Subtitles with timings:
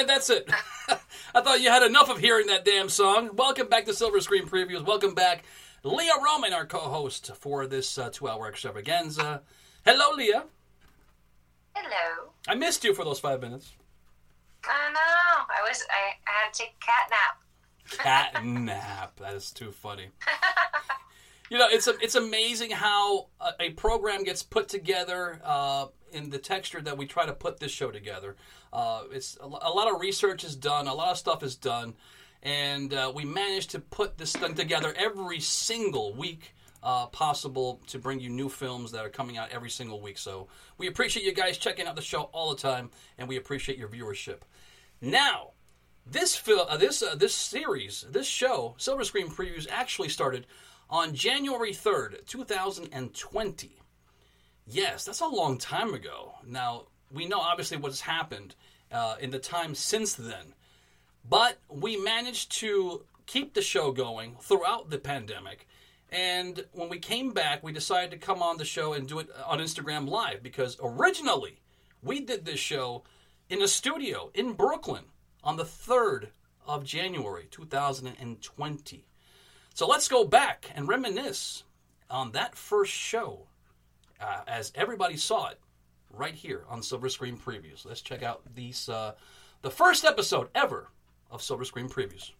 [0.00, 0.50] And that's it.
[1.34, 3.36] I thought you had enough of hearing that damn song.
[3.36, 4.82] Welcome back to Silver Screen Previews.
[4.82, 5.44] Welcome back,
[5.84, 9.42] Lea Roman, our co-host for this uh, two-hour extravaganza.
[9.84, 10.40] Hello, Lea.
[11.74, 12.30] Hello.
[12.48, 13.74] I missed you for those five minutes.
[14.64, 15.44] I know.
[15.50, 15.84] I was.
[15.90, 18.32] I, I had to take cat nap.
[18.32, 19.20] Cat nap.
[19.20, 20.06] That is too funny.
[21.50, 26.38] You know, it's it's amazing how a, a program gets put together uh, in the
[26.38, 28.36] texture that we try to put this show together.
[28.72, 31.94] Uh, it's a, a lot of research is done, a lot of stuff is done,
[32.44, 36.54] and uh, we managed to put this thing together every single week.
[36.82, 40.16] Uh, possible to bring you new films that are coming out every single week.
[40.16, 40.48] So
[40.78, 43.88] we appreciate you guys checking out the show all the time, and we appreciate your
[43.88, 44.38] viewership.
[45.02, 45.50] Now,
[46.06, 50.46] this fil- uh, this uh, this series, this show, Silver Screen Previews, actually started
[50.90, 53.80] on January third, two thousand and twenty.
[54.66, 56.34] Yes, that's a long time ago.
[56.46, 58.54] Now we know obviously what's happened
[58.92, 60.54] uh, in the time since then,
[61.28, 65.68] but we managed to keep the show going throughout the pandemic.
[66.10, 69.28] And when we came back, we decided to come on the show and do it
[69.46, 71.60] on Instagram Live because originally
[72.02, 73.04] we did this show
[73.48, 75.04] in a studio in Brooklyn
[75.44, 76.28] on the 3rd
[76.66, 79.06] of January 2020.
[79.80, 81.64] So let's go back and reminisce
[82.10, 83.46] on that first show
[84.20, 85.58] uh, as everybody saw it
[86.12, 87.86] right here on Silver Screen Previews.
[87.86, 89.14] Let's check out these uh,
[89.62, 90.90] the first episode ever
[91.30, 92.32] of Silver Screen Previews.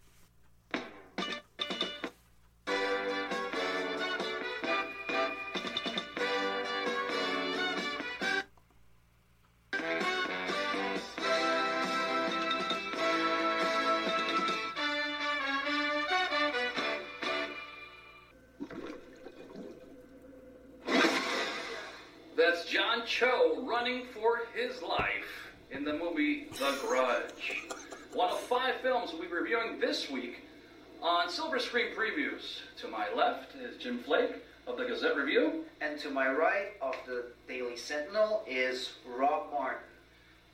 [33.15, 35.65] My left is Jim Flake of the Gazette Review.
[35.81, 39.82] And to my right of the Daily Sentinel is Rob Martin.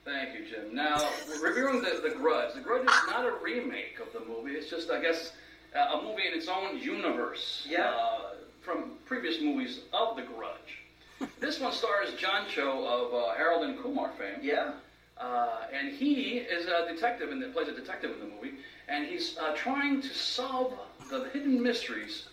[0.05, 0.75] Thank you, Jim.
[0.75, 1.09] Now,
[1.43, 2.55] reviewing the, the Grudge.
[2.55, 4.53] The Grudge is not a remake of the movie.
[4.53, 5.33] It's just, I guess,
[5.75, 7.67] uh, a movie in its own universe.
[7.69, 7.91] Yeah.
[7.91, 8.21] Uh,
[8.61, 11.31] from previous movies of The Grudge.
[11.41, 14.38] this one stars John Cho of uh, Harold and Kumar fame.
[14.43, 14.73] Yeah?
[15.19, 19.37] Uh, and he is a detective and plays a detective in the movie, and he's
[19.38, 20.75] uh, trying to solve
[21.11, 22.27] the hidden mysteries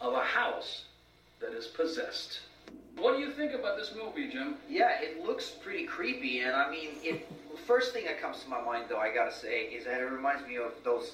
[0.00, 0.84] of a house
[1.40, 2.40] that is possessed.
[2.96, 4.56] What do you think about this movie, Jim?
[4.68, 7.28] Yeah, it looks pretty creepy, and I mean, it.
[7.66, 10.46] First thing that comes to my mind, though, I gotta say, is that it reminds
[10.48, 11.12] me of those,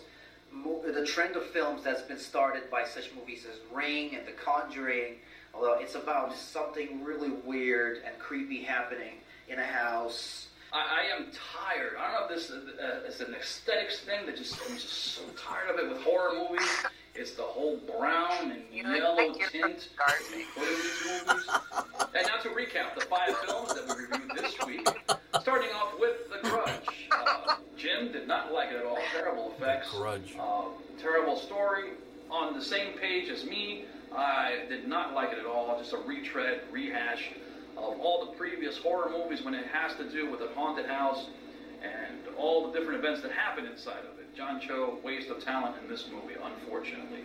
[0.87, 5.17] the trend of films that's been started by such movies as Ring and The Conjuring.
[5.53, 9.15] Although it's about something really weird and creepy happening
[9.49, 10.49] in a house.
[10.73, 11.93] I, I am tired.
[11.99, 15.23] I don't know if this uh, is an aesthetics thing that just I'm just so
[15.37, 16.69] tired of it with horror movies.
[17.15, 20.27] It's the whole brown and You yellow like you're from tint Garden.
[20.33, 21.49] they put in these movies.
[22.15, 24.89] And now to recap the five films that we reviewed this week,
[25.41, 27.09] starting off with The Grudge.
[27.13, 28.99] Uh, Jim did not like it at all.
[29.13, 29.91] Terrible effects.
[29.93, 30.35] Grudge.
[30.39, 30.63] Uh,
[31.01, 31.91] terrible story.
[32.31, 33.85] On the same page as me,
[34.17, 35.77] I did not like it at all.
[35.79, 37.31] Just a retread, rehash
[37.77, 41.27] of all the previous horror movies when it has to do with a haunted house
[41.83, 44.24] and all the different events that happen inside of it.
[44.37, 47.21] John Cho, waste of talent in this movie, unfortunately.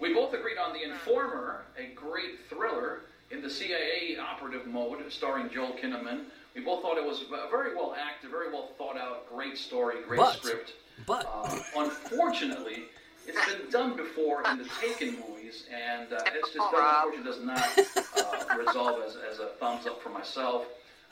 [0.00, 3.00] We both agreed on The Informer, a great thriller
[3.30, 6.24] in the CIA operative mode, starring Joel Kinnaman.
[6.54, 9.96] We both thought it was v- very well acted, very well thought out, great story,
[10.06, 10.74] great But- script.
[11.06, 12.84] But Uh, unfortunately,
[13.26, 17.12] it's been done before in the Taken movies, and uh, it's just Rob.
[17.14, 17.78] unfortunately does not
[18.16, 20.64] uh, resolve as, as a thumbs up for myself.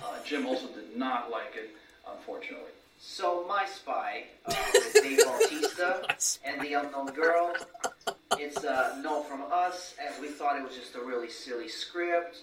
[0.03, 1.71] Uh, Jim also did not like it,
[2.11, 2.71] unfortunately.
[3.07, 6.03] So, My Spy, uh, with Dave Bautista
[6.43, 7.53] and the Unknown Girl.
[8.39, 12.39] It's a no from us, as we thought it was just a really silly script.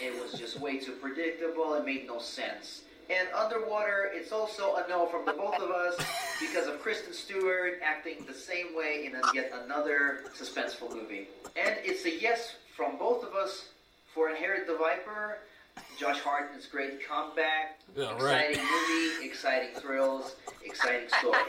[0.00, 1.74] It was just way too predictable.
[1.74, 2.80] It made no sense.
[3.10, 6.02] And Underwater, it's also a no from the both of us
[6.40, 11.28] because of Kristen Stewart acting the same way in a, yet another suspenseful movie.
[11.56, 13.68] And it's a yes from both of us
[14.14, 15.40] for Inherit the Viper.
[15.98, 17.80] Josh Hartnett's great comeback.
[17.96, 18.50] Yeah, right.
[18.50, 21.40] exciting movie, exciting thrills, exciting story.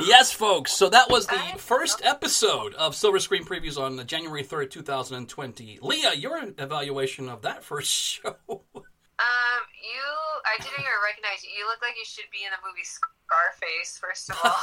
[0.00, 0.72] Yes, folks.
[0.72, 5.78] So that was the first episode of Silver Screen Previews on January 3rd, 2020.
[5.82, 8.34] Lea, your evaluation of that first show.
[8.44, 10.02] Um, you,
[10.44, 11.50] I didn't even recognize you.
[11.56, 14.58] You look like you should be in the movie Scarface, first of all.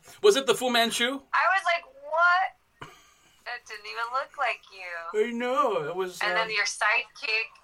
[0.22, 1.06] was it the Fu Manchu?
[1.06, 2.59] I was like, what?
[3.70, 4.90] That didn't even look like you.
[5.14, 5.88] I know.
[5.88, 6.18] It was.
[6.22, 7.54] And uh, then your sidekick.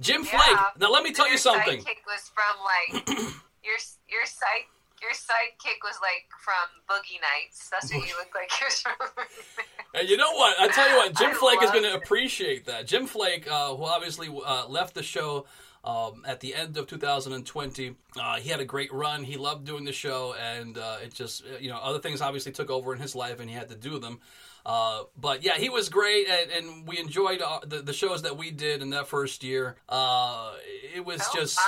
[0.00, 0.80] Jim yeah, Flake.
[0.80, 1.80] Now let me tell you something.
[1.80, 3.08] Sidekick was from like
[3.64, 3.76] your
[4.08, 4.64] your side
[5.02, 6.54] your sidekick was like from
[6.88, 7.68] Boogie Nights.
[7.68, 8.50] That's what you look like.
[8.58, 10.58] You're and you know what?
[10.58, 12.86] I tell you what, Jim I Flake is going to appreciate that.
[12.86, 15.44] Jim Flake, uh, who obviously uh, left the show
[15.84, 17.94] um, at the end of 2020.
[18.18, 19.24] Uh, he had a great run.
[19.24, 22.70] He loved doing the show, and uh, it just, you know, other things obviously took
[22.70, 24.20] over in his life, and he had to do them.
[24.64, 28.38] Uh, but yeah, he was great, and, and we enjoyed uh, the, the, shows that
[28.38, 29.76] we did in that first year.
[29.88, 30.52] Uh,
[30.94, 31.60] it was so just,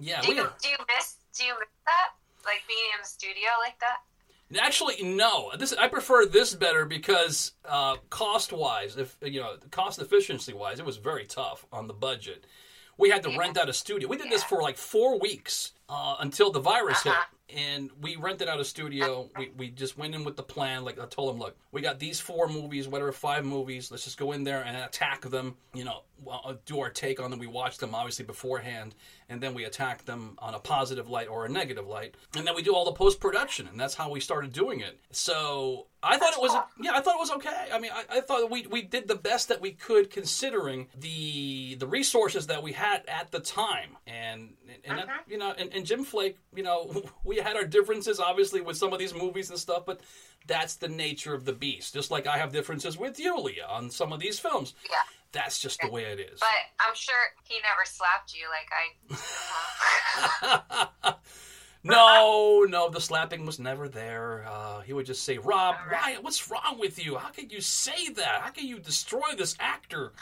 [0.00, 0.20] yeah.
[0.20, 1.16] Do you, do you miss?
[1.36, 2.10] Do you miss that?
[2.44, 3.98] Like being in the studio like that?
[4.60, 5.52] Actually, no.
[5.56, 10.80] This I prefer this better because uh, cost wise, if you know, cost efficiency wise,
[10.80, 12.46] it was very tough on the budget
[13.00, 14.06] we had to rent out a studio.
[14.08, 14.32] We did yeah.
[14.32, 17.24] this for like four weeks uh, until the virus uh-huh.
[17.48, 19.28] hit, and we rented out a studio.
[19.36, 20.84] We, we just went in with the plan.
[20.84, 23.90] Like I told them, look, we got these four movies, whatever five movies.
[23.90, 25.56] Let's just go in there and attack them.
[25.74, 27.40] You know, uh, do our take on them.
[27.40, 28.94] We watched them obviously beforehand,
[29.28, 32.54] and then we attack them on a positive light or a negative light, and then
[32.54, 34.98] we do all the post production, and that's how we started doing it.
[35.10, 37.68] So I thought it was yeah, I thought it was okay.
[37.72, 41.76] I mean, I, I, thought we we did the best that we could considering the
[41.76, 44.54] the resources that we had at the time, and
[44.84, 45.06] and uh-huh.
[45.06, 48.76] that, you know, and, and Jim Flake, you know, we had our differences obviously with
[48.76, 50.00] some of these movies and stuff, but
[50.46, 51.94] that's the nature of the beast.
[51.94, 54.74] Just like I have differences with you, Lea, on some of these films.
[54.88, 54.96] Yeah.
[55.32, 56.40] That's just the way it is.
[56.40, 56.48] But
[56.80, 58.68] I'm sure he never slapped you like
[60.52, 61.14] I.
[61.84, 64.44] no, no, the slapping was never there.
[64.48, 66.16] Uh, he would just say, "Rob, why?
[66.20, 67.16] What's wrong with you?
[67.16, 68.40] How can you say that?
[68.40, 70.12] How can you destroy this actor?"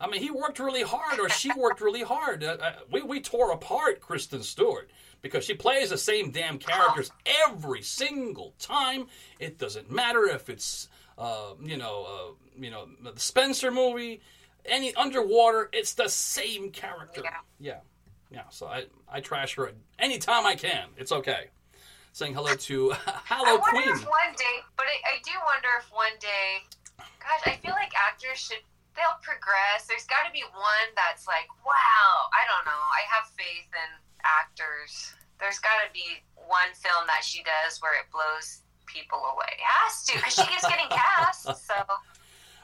[0.00, 2.42] I mean, he worked really hard, or she worked really hard.
[2.42, 4.90] Uh, uh, we we tore apart Kristen Stewart
[5.22, 7.10] because she plays the same damn characters
[7.46, 9.06] every single time.
[9.38, 14.20] It doesn't matter if it's uh, you know uh, you know the Spencer movie
[14.66, 17.22] any underwater, it's the same character.
[17.24, 17.38] Yeah.
[17.60, 17.80] Yeah.
[18.30, 18.48] Yeah.
[18.50, 20.88] So I, I trash her anytime I can.
[20.96, 21.50] It's okay.
[22.12, 22.92] Saying hello to
[23.24, 23.88] Hello I Queen.
[23.88, 26.60] If one day, but I, I do wonder if one day,
[26.98, 28.60] gosh, I feel like actors should
[28.92, 29.88] they'll progress.
[29.88, 32.82] There's got to be one that's like, wow, I don't know.
[32.92, 33.90] I have faith in
[34.24, 35.14] actors.
[35.38, 39.50] There's got to be one film that she does where it blows people away.
[39.52, 41.46] It has to because she keeps getting cast.
[41.66, 41.74] So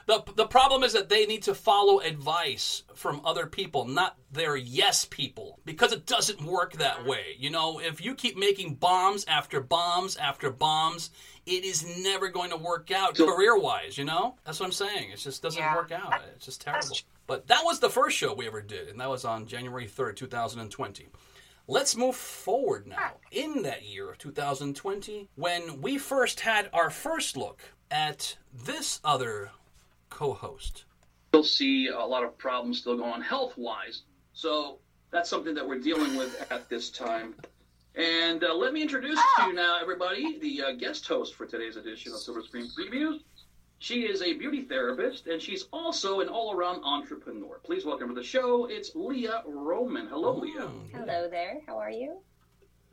[0.09, 4.55] the, the problem is that they need to follow advice from other people, not their
[4.55, 7.09] yes people, because it doesn't work that mm-hmm.
[7.09, 7.25] way.
[7.37, 11.11] You know, if you keep making bombs after bombs after bombs,
[11.45, 14.35] it is never going to work out career wise, you know?
[14.45, 15.11] That's what I'm saying.
[15.11, 15.75] It just doesn't yeah.
[15.75, 16.19] work out.
[16.35, 16.97] It's just terrible.
[17.27, 20.15] But that was the first show we ever did, and that was on January 3rd,
[20.15, 21.05] 2020.
[21.71, 27.37] Let's move forward now in that year of 2020 when we first had our first
[27.37, 27.61] look
[27.91, 29.51] at this other
[30.09, 30.85] co-host.
[31.31, 34.01] You'll see a lot of problems still going on health-wise.
[34.33, 34.79] So
[35.11, 37.35] that's something that we're dealing with at this time.
[37.93, 41.75] And uh, let me introduce to you now, everybody, the uh, guest host for today's
[41.75, 43.19] edition of Silver Screen Previews.
[43.81, 47.61] She is a beauty therapist, and she's also an all-around entrepreneur.
[47.63, 48.65] Please welcome to the show.
[48.65, 50.05] It's Lea Roman.
[50.07, 50.67] Hello, oh, Lea.
[50.93, 51.61] Hello there.
[51.65, 52.17] How are you?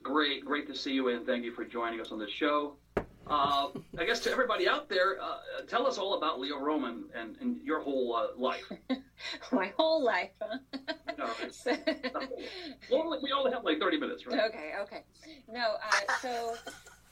[0.05, 2.77] Great, great to see you, and thank you for joining us on the show.
[3.27, 7.37] Uh, I guess to everybody out there, uh, tell us all about Lea Roman and,
[7.41, 8.71] and your whole uh, life.
[9.53, 10.59] My whole life, huh?
[11.19, 11.73] no, so,
[12.93, 14.39] well, we only have like 30 minutes, right?
[14.45, 15.03] Okay, okay.
[15.53, 16.55] No, uh, so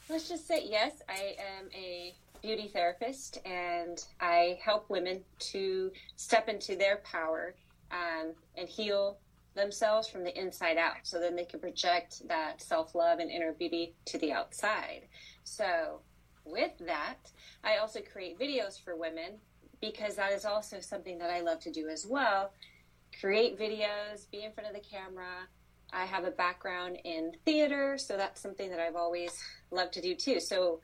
[0.09, 2.15] let's just say yes, I am a
[2.45, 5.23] beauty therapist and I help women
[5.53, 7.55] to step into their power
[7.91, 9.17] um, and heal
[9.55, 13.53] themselves from the inside out so then they can project that self love and inner
[13.53, 15.09] beauty to the outside.
[15.45, 16.01] So,
[16.45, 17.31] with that,
[17.65, 19.39] I also create videos for women
[19.81, 22.53] because that is also something that I love to do as well.
[23.21, 25.49] Create videos, be in front of the camera.
[25.95, 29.31] I have a background in theater, so that's something that I've always
[29.71, 30.41] loved to do too.
[30.41, 30.81] So,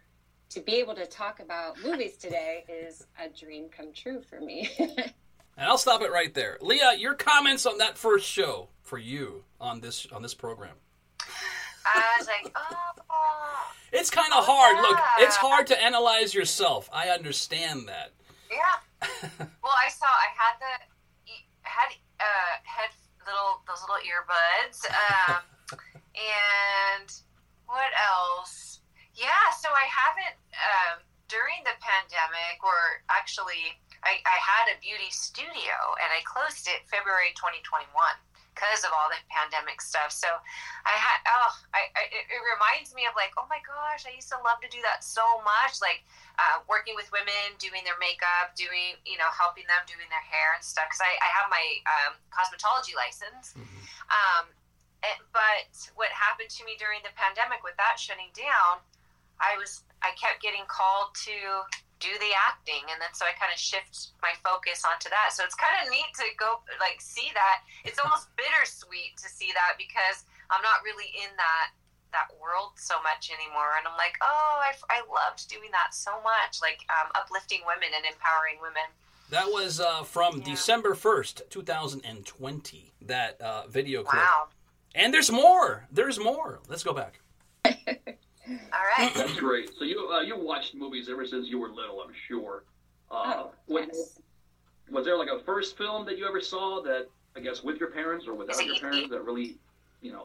[0.51, 4.69] to be able to talk about movies today is a dream come true for me.
[4.79, 5.13] and
[5.57, 6.59] I'll stop it right there.
[6.61, 10.75] Lea, your comments on that first show for you on this on this program.
[11.87, 13.73] I was like, oh.
[13.93, 14.77] It's kind of oh, hard.
[14.77, 14.83] Yeah.
[14.83, 16.89] Look, it's hard to analyze yourself.
[16.93, 18.13] I understand that.
[18.51, 19.09] Yeah.
[19.63, 20.07] well, I saw.
[20.07, 21.91] I had the had
[22.21, 22.91] uh had
[23.27, 24.85] little those little earbuds.
[24.91, 25.43] Um,
[27.01, 27.13] and
[27.67, 28.80] what else?
[29.21, 29.53] Yeah.
[29.61, 35.77] So I haven't um, during the pandemic, or actually, I, I had a beauty studio
[36.01, 37.85] and I closed it February 2021
[38.57, 40.11] because of all the pandemic stuff.
[40.11, 40.27] So
[40.89, 44.33] I had oh, I, I it, reminds me of like oh my gosh, I used
[44.33, 46.03] to love to do that so much, like
[46.41, 50.57] uh, working with women, doing their makeup, doing you know helping them doing their hair
[50.57, 50.89] and stuff.
[50.91, 53.53] Because I, I have my um, cosmetology license.
[53.53, 53.85] Mm-hmm.
[54.11, 54.45] Um,
[55.33, 58.85] but what happened to me during the pandemic with that shutting down,
[59.41, 61.65] I was I kept getting called to
[62.01, 65.37] do the acting and then so i kind of shift my focus onto that.
[65.37, 67.65] So it's kind of neat to go like see that.
[67.85, 71.77] It's almost bittersweet to see that because i'm not really in that
[72.11, 73.77] that world so much anymore.
[73.77, 77.93] And i'm like oh i, I loved doing that so much like um, uplifting women
[77.93, 78.89] and empowering women.
[79.29, 80.57] That was uh, from yeah.
[80.57, 84.23] december 1st 2020 that uh, video clip.
[84.23, 84.49] Wow.
[84.95, 85.87] and there's more!
[85.93, 86.61] There's more!
[86.67, 87.21] Let's go back
[88.51, 89.15] All right.
[89.15, 89.71] That's great.
[89.79, 92.65] So you uh, you watched movies ever since you were little, I'm sure.
[93.11, 94.21] Uh, oh, yes.
[94.91, 97.91] Was there like a first film that you ever saw that I guess with your
[97.91, 99.57] parents or without your parents that really
[100.01, 100.25] you know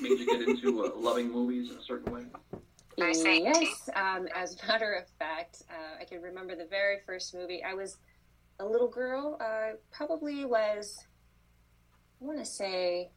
[0.00, 2.22] made you get into uh, loving movies in a certain way?
[2.96, 7.62] Yes, um, as a matter of fact, uh, I can remember the very first movie.
[7.62, 7.98] I was
[8.58, 10.96] a little girl, uh, probably was,
[12.20, 13.10] I want to say,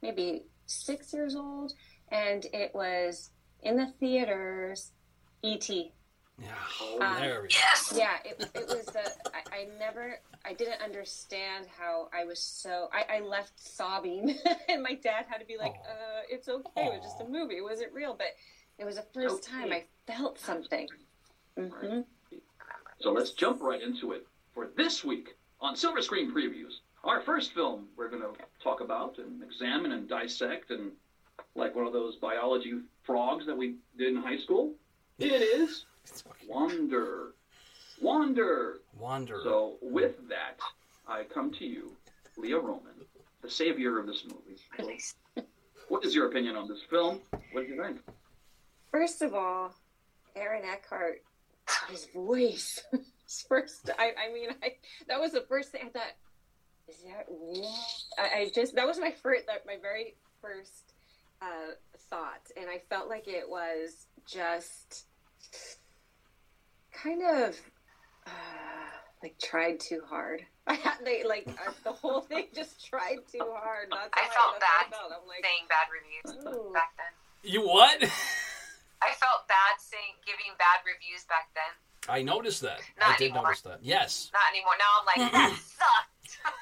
[0.00, 1.72] maybe six years old,
[2.10, 3.30] and it was
[3.62, 4.92] in the theaters,
[5.42, 5.92] E.T.
[6.40, 6.48] Yeah,
[6.80, 7.54] oh, um, there we go.
[7.54, 7.94] Yes.
[7.96, 8.94] Yeah, it, it was.
[8.94, 10.20] A, I, I never.
[10.44, 12.88] I didn't understand how I was so.
[12.92, 14.38] I, I left sobbing,
[14.68, 16.86] and my dad had to be like, uh, "It's okay.
[16.86, 17.56] It was just a movie.
[17.56, 18.36] It wasn't real." But
[18.78, 19.52] it was the first okay.
[19.52, 20.86] time I felt something.
[21.58, 22.00] Mm-hmm.
[23.00, 24.24] So let's jump right into it
[24.54, 26.80] for this week on Silver Screen Previews.
[27.02, 30.92] Our first film we're going to talk about and examine and dissect and
[31.58, 34.72] like one of those biology frogs that we did in high school.
[35.18, 35.84] It is
[36.46, 37.32] Wander.
[38.00, 38.78] Wander.
[38.96, 39.40] Wander.
[39.42, 40.60] So with that,
[41.08, 41.90] I come to you,
[42.36, 42.94] Lea Roman,
[43.42, 45.02] the savior of this movie.
[45.88, 47.20] what is your opinion on this film?
[47.52, 47.98] What do you think?
[48.92, 49.74] First of all,
[50.36, 51.22] Aaron Eckhart,
[51.90, 52.80] his voice.
[53.48, 54.74] first, I, I mean, I,
[55.08, 56.14] that was the first thing I thought.
[56.88, 57.74] Is that real?
[58.18, 60.94] I, I just that was my first, that, my very first
[61.42, 61.72] uh,
[62.10, 65.04] thought, and I felt like it was just
[66.92, 67.56] kind of
[68.26, 68.30] uh,
[69.22, 70.44] like tried too hard.
[70.66, 73.88] I had they like uh, the whole thing just tried too hard.
[73.90, 75.26] That's I felt I, bad I felt.
[75.26, 76.72] like, saying bad reviews Ooh.
[76.72, 77.50] back then.
[77.50, 78.02] You what?
[79.00, 81.72] I felt bad saying giving bad reviews back then.
[82.08, 82.80] I noticed that.
[82.98, 83.44] Not I did anymore.
[83.44, 83.78] notice that.
[83.82, 84.30] Yes.
[84.32, 84.74] Not anymore.
[84.78, 86.54] Now I'm like that sucked.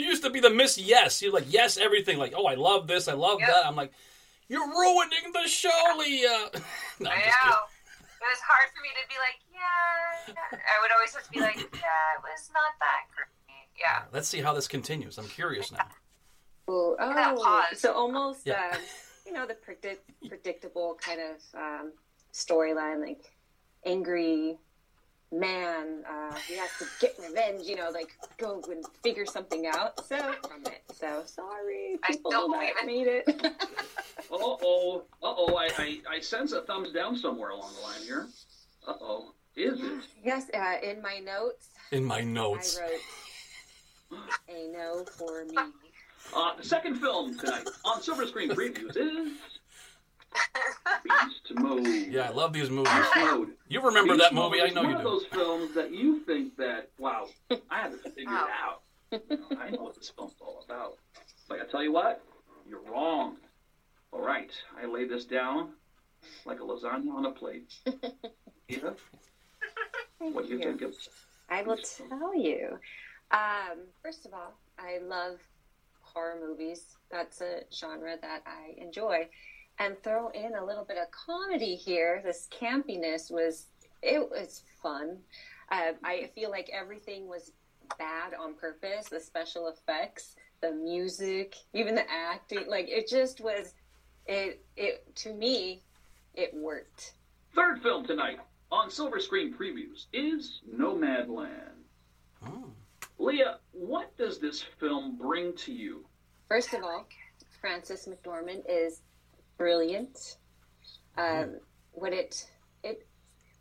[0.00, 1.20] You used to be the Miss Yes.
[1.20, 2.18] You're like yes everything.
[2.18, 3.06] Like oh I love this.
[3.06, 3.50] I love yep.
[3.50, 3.66] that.
[3.66, 3.92] I'm like
[4.48, 6.22] you're ruining the show, Lea.
[6.24, 7.56] no, i know.
[8.20, 10.34] It was hard for me to be like yeah.
[10.52, 12.16] I would always have to be like yeah.
[12.16, 13.28] It was not that great.
[13.78, 14.02] Yeah.
[14.12, 15.18] Let's see how this continues.
[15.18, 15.86] I'm curious now.
[16.70, 18.70] Ooh, oh, so almost yeah.
[18.72, 18.76] uh,
[19.26, 21.92] you know the predict- predictable kind of um,
[22.32, 23.24] storyline, like
[23.84, 24.58] angry
[25.32, 30.04] man, uh, he has to get revenge, you know, like go and figure something out.
[30.06, 30.82] So from it.
[30.94, 33.28] So sorry, people that made it.
[33.44, 33.50] uh
[34.32, 38.28] oh, uh oh, I, I, I sense a thumbs down somewhere along the line here.
[38.86, 40.02] Uh oh, is it?
[40.24, 41.68] Yes, uh, in my notes.
[41.92, 42.78] In my notes.
[42.78, 45.56] I wrote a no for me.
[46.36, 49.32] Uh, the second film tonight on Silver Screen Previews is
[51.04, 51.86] Beast Mode.
[52.08, 52.92] Yeah, I love these movies.
[53.16, 53.50] Mode.
[53.68, 54.58] You remember Beast that movie?
[54.58, 54.94] Mode I know you do.
[54.94, 57.26] One of those films that you think that wow,
[57.70, 58.82] I have to figure it out.
[59.12, 60.96] You know, I know what this film's all about.
[61.48, 62.22] Like I tell you what,
[62.68, 63.36] you're wrong.
[64.12, 65.70] All right, I lay this down
[66.44, 67.72] like a lasagna on a plate.
[68.68, 68.90] Yeah.
[70.18, 70.94] what do you, you think of?
[71.48, 72.78] I will tell you.
[73.32, 75.40] Um, first of all, I love
[76.02, 76.84] horror movies.
[77.10, 79.28] That's a genre that I enjoy
[79.80, 82.20] and throw in a little bit of comedy here.
[82.22, 83.66] This campiness was
[84.02, 85.18] it was fun.
[85.72, 87.52] Uh, I feel like everything was
[87.98, 89.08] bad on purpose.
[89.08, 93.74] The special effects, the music, even the acting, like it just was.
[94.26, 95.82] It it to me,
[96.34, 97.14] it worked.
[97.54, 98.38] Third film tonight
[98.70, 101.80] on Silver Screen Previews is Nomadland.
[102.46, 102.70] Oh.
[103.18, 106.04] Lea, what does this film bring to you?
[106.48, 107.06] First of all,
[107.60, 109.02] Frances McDormand is
[109.60, 110.38] brilliant.
[111.18, 111.56] Um,
[111.92, 112.50] what it
[112.82, 113.06] it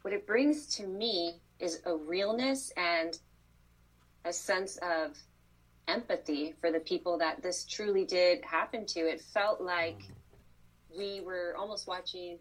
[0.02, 3.20] what it brings to me is a realness and
[4.24, 5.18] a sense of
[5.90, 9.02] empathy for the people that this truly did happen to.
[9.02, 10.00] It felt like
[10.98, 12.40] we were almost watching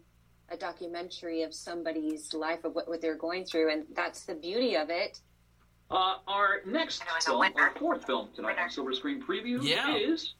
[0.49, 4.77] a documentary of somebody's life of what, what they're going through, and that's the beauty
[4.77, 5.19] of it.
[5.91, 9.95] Uh, our next film, our fourth film tonight on Silver Screen Preview yeah.
[9.95, 10.35] is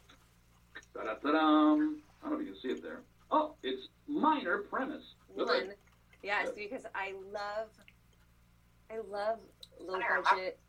[0.93, 2.01] Da-da-da-dum.
[2.23, 3.01] I don't know if you can see it there.
[3.31, 5.03] Oh, it's minor premise.
[5.33, 5.73] One.
[6.23, 7.69] Yes, because I love,
[8.91, 9.39] I love
[9.79, 10.59] low budget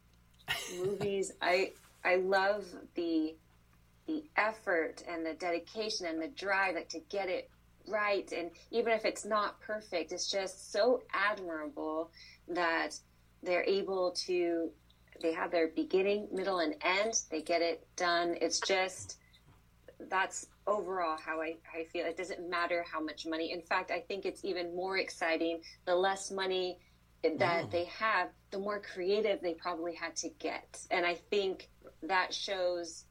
[0.78, 1.32] movies.
[1.42, 1.72] I
[2.04, 2.64] I love
[2.94, 3.34] the
[4.06, 7.48] the effort and the dedication and the drive like, to get it
[7.86, 8.30] right.
[8.32, 12.10] And even if it's not perfect, it's just so admirable
[12.48, 12.98] that
[13.42, 14.70] they're able to.
[15.22, 17.20] They have their beginning, middle, and end.
[17.30, 18.36] They get it done.
[18.40, 19.18] It's just
[20.08, 22.06] that's overall how I, I feel.
[22.06, 23.52] It doesn't matter how much money.
[23.52, 26.78] In fact, I think it's even more exciting the less money
[27.38, 30.80] that they have, the more creative they probably had to get.
[30.90, 31.68] And I think
[32.02, 33.04] that shows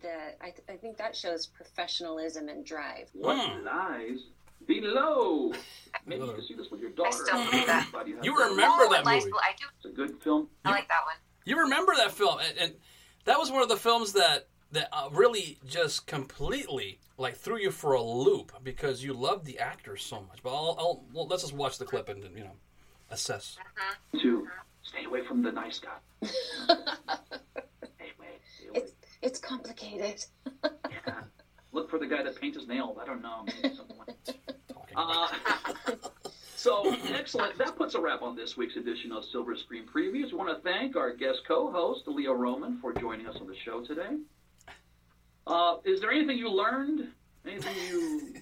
[0.00, 3.10] the I, I think that shows professionalism and drive.
[3.12, 3.64] What mm.
[3.64, 4.18] lies
[4.66, 5.52] below?
[6.06, 7.08] Maybe you can see this with your daughter.
[7.08, 7.88] I still believe that.
[8.22, 9.30] You remember that movie?
[9.42, 9.66] I do.
[9.76, 10.48] It's a good film.
[10.64, 11.16] I like that one.
[11.44, 12.72] You remember that film, and, and
[13.24, 17.70] that was one of the films that that uh, really just completely like threw you
[17.70, 20.42] for a loop because you loved the actors so much.
[20.42, 22.56] But I'll, I'll well, let's just watch the clip and you know
[23.10, 23.56] assess.
[24.20, 24.48] To
[24.82, 26.28] stay away from the nice guy.
[28.74, 30.24] It's it's complicated.
[30.64, 31.22] yeah.
[31.72, 32.98] Look for the guy that paints his nails.
[33.00, 33.44] I don't know.
[33.62, 33.76] Maybe
[34.96, 35.28] uh,
[36.56, 37.58] so excellent.
[37.58, 40.32] That puts a wrap on this week's edition of Silver Screen Previews.
[40.32, 43.82] We want to thank our guest co-host Lea Roman for joining us on the show
[43.84, 44.16] today.
[45.46, 47.08] Uh, is there anything you learned?
[47.46, 48.34] Anything you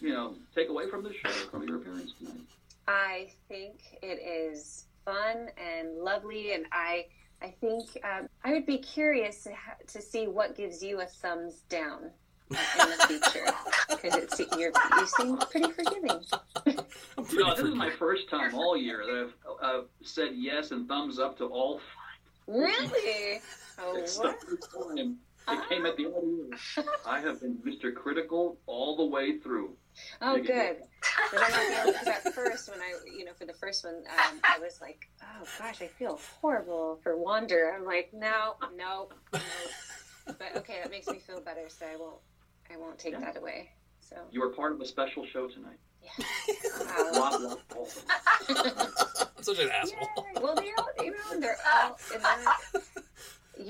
[0.00, 2.40] you know take away from the show from your appearance tonight?
[2.88, 7.06] I think it is fun and lovely, and I
[7.40, 11.06] I think um, I would be curious to, ha- to see what gives you a
[11.06, 12.10] thumbs down
[12.50, 13.46] in the future
[13.88, 16.20] because you you seem pretty forgiving.
[16.66, 19.30] you know, this is my first time all year that
[19.62, 22.54] I've uh, said yes and thumbs up to all five.
[22.56, 23.40] Really?
[23.78, 24.38] Oh, it's what?
[25.48, 26.86] It came at the end of the year.
[27.06, 27.94] I have been Mr.
[27.94, 29.76] Critical all the way through.
[30.20, 30.76] Oh, Make good.
[31.32, 34.58] But I because at first, when I, you know, for the first one, um, I
[34.58, 37.74] was like, oh gosh, I feel horrible for Wander.
[37.76, 39.40] I'm like, no, no, no.
[40.26, 42.20] But okay, that makes me feel better, so I won't,
[42.72, 43.20] I won't take yeah.
[43.20, 43.70] that away.
[44.00, 45.78] So you were part of a special show tonight.
[46.02, 46.24] Yeah.
[47.12, 47.56] Wow.
[49.40, 50.08] Such an asshole.
[50.34, 50.40] Yeah.
[50.40, 52.36] Well, they're all, you know, they're all in their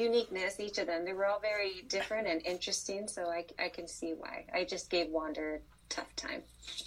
[0.03, 1.05] uniqueness, each of them.
[1.05, 4.45] They were all very different and interesting, so I, I can see why.
[4.53, 6.43] I just gave Wander tough time.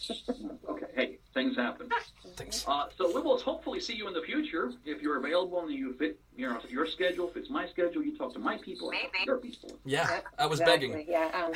[0.69, 1.88] okay, hey, things happen.
[2.36, 2.65] Thanks.
[2.67, 5.93] Uh, so we will hopefully see you in the future if you're available and you
[5.93, 8.04] fit you know your schedule fits my schedule.
[8.04, 9.25] You talk to my people, Maybe.
[9.25, 9.78] your people.
[9.86, 10.89] Yeah, yep, I was exactly.
[10.89, 11.06] begging.
[11.08, 11.51] Yeah, um,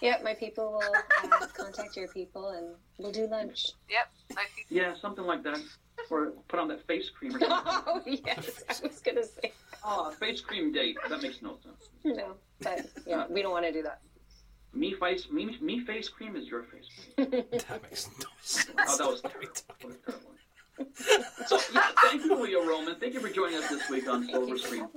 [0.00, 3.72] yeah, my people will uh, contact your people and we'll do lunch.
[3.90, 4.38] Yep.
[4.68, 5.58] Yeah, something like that.
[6.10, 7.82] Or put on that face cream or something.
[7.86, 9.52] oh yes, I was gonna say.
[9.84, 10.96] Oh, face cream date.
[11.08, 11.88] That makes no sense.
[12.04, 14.00] No, but yeah, we don't want to do that.
[14.72, 17.44] Me face, me, me face cream is your face cream.
[17.52, 18.70] that makes no sense.
[18.78, 20.14] Oh, that was terrible.
[21.46, 22.96] so, yeah, thank you, Lea Roman.
[22.96, 24.88] Thank you for joining us this week on Silver Screen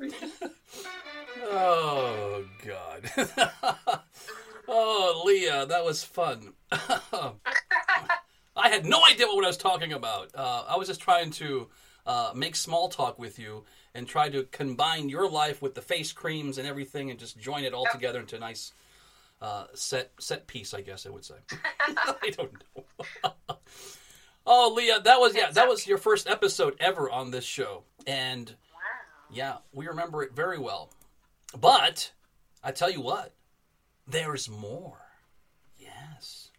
[1.43, 3.12] Oh, God.
[4.67, 6.53] oh, Lea, that was fun.
[6.71, 7.36] Oh,
[8.58, 10.32] I had no idea what I was talking about.
[10.36, 11.67] Uh, I was just trying to
[12.06, 16.12] uh, make small talk with you and try to combine your life with the face
[16.12, 18.74] creams and everything and just join it all together into a nice
[19.41, 21.36] uh, set set piece, I guess I would say.
[21.52, 23.36] I don't know.
[24.46, 28.56] oh, Lea, that was yeah, that was your first episode ever on this show, and
[29.32, 30.91] yeah, we remember it very well.
[31.60, 32.12] But
[32.63, 33.34] I tell you what,
[34.08, 34.98] there's more.
[35.78, 36.50] Yes.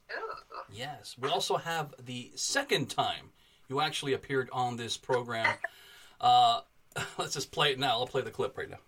[0.72, 1.16] Yes.
[1.20, 3.30] We also have the second time
[3.68, 5.54] you actually appeared on this program.
[6.20, 6.62] Uh,
[7.16, 7.90] let's just play it now.
[7.90, 8.78] I'll play the clip right now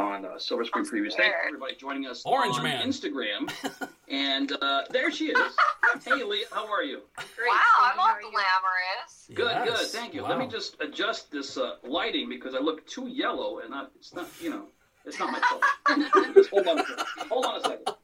[0.00, 1.14] on uh, Silver Screen Previews.
[1.14, 2.86] Thank you, everybody, joining us Orange on Man.
[2.86, 3.52] Instagram.
[4.08, 5.56] and uh, there she is.
[6.04, 7.00] hey, Lea, how are you?
[7.36, 7.48] Great.
[7.48, 9.28] Wow, I'm all glamorous.
[9.34, 9.68] Good, yes.
[9.68, 10.00] good.
[10.00, 10.22] Thank you.
[10.22, 10.30] Wow.
[10.30, 14.14] Let me just adjust this uh, lighting because I look too yellow, and I, it's
[14.14, 14.66] not, you know,
[15.04, 16.34] it's not my fault.
[16.34, 17.06] just hold on a second.
[17.28, 17.94] Hold on a second.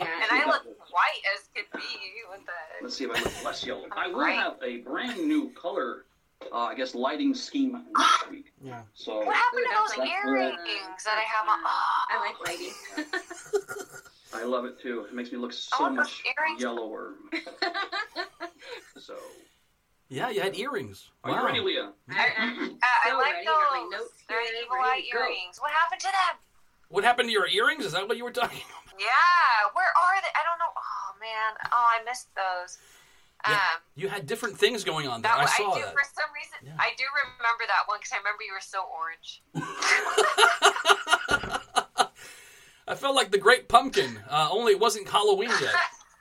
[0.00, 1.73] Yeah, and I look white as could be with the.
[2.82, 3.86] Let's see if I look less yellow.
[3.92, 6.04] I will have a brand new color
[6.52, 8.52] uh, I guess, lighting scheme next week.
[8.62, 8.82] Yeah.
[8.94, 11.58] So what happened to those earrings that I have on?
[11.64, 12.04] Oh.
[12.10, 12.74] I like lighting.
[14.34, 15.06] I love it too.
[15.08, 16.22] It makes me look so much
[16.58, 17.14] yellower.
[18.98, 19.14] so.
[20.08, 21.10] Yeah, you had earrings.
[21.24, 21.40] Are wow.
[21.40, 21.78] you ready, Lea?
[22.10, 23.44] I, I, I, I like
[23.90, 24.08] those.
[24.28, 25.58] They're evil eye earrings.
[25.58, 26.36] What happened to them?
[26.88, 27.84] What happened to your earrings?
[27.86, 29.00] Is that what you were talking about?
[29.00, 29.70] Yeah.
[29.72, 30.30] Where are they?
[30.34, 30.73] I don't know.
[31.24, 31.54] Oh man.
[31.72, 32.78] Oh, I missed those.
[33.46, 33.60] Yeah, um,
[33.94, 35.30] you had different things going on there.
[35.30, 35.92] That, I saw I do, that.
[35.92, 36.72] For some reason, yeah.
[36.78, 39.42] I do remember that one because I remember you were so orange.
[42.88, 44.18] I felt like the Great Pumpkin.
[44.30, 45.74] Uh, only it wasn't Halloween yet.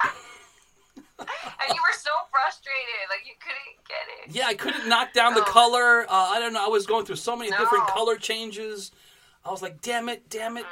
[0.04, 4.32] and you were so frustrated, like you couldn't get it.
[4.36, 5.46] Yeah, I couldn't knock down the Oh.
[5.46, 6.04] color.
[6.04, 6.66] Uh, I don't know.
[6.66, 8.92] I was going through so many different color changes.
[9.46, 10.66] I was like, damn it, damn it.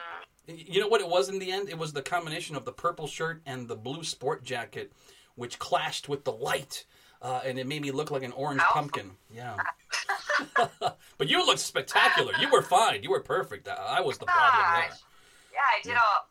[0.48, 1.70] You know what it was in the end?
[1.70, 4.92] It was the combination of the purple shirt and the blue sport jacket,
[5.36, 6.86] which clashed with the light,
[7.22, 8.72] uh, and it made me look like an orange Ow.
[8.72, 9.12] pumpkin.
[9.34, 9.58] Yeah.
[11.18, 12.34] but you looked spectacular.
[12.40, 13.04] You were fine.
[13.04, 13.68] You were perfect.
[13.68, 14.90] I, I was the problem there.
[15.54, 16.28] Yeah, I did all.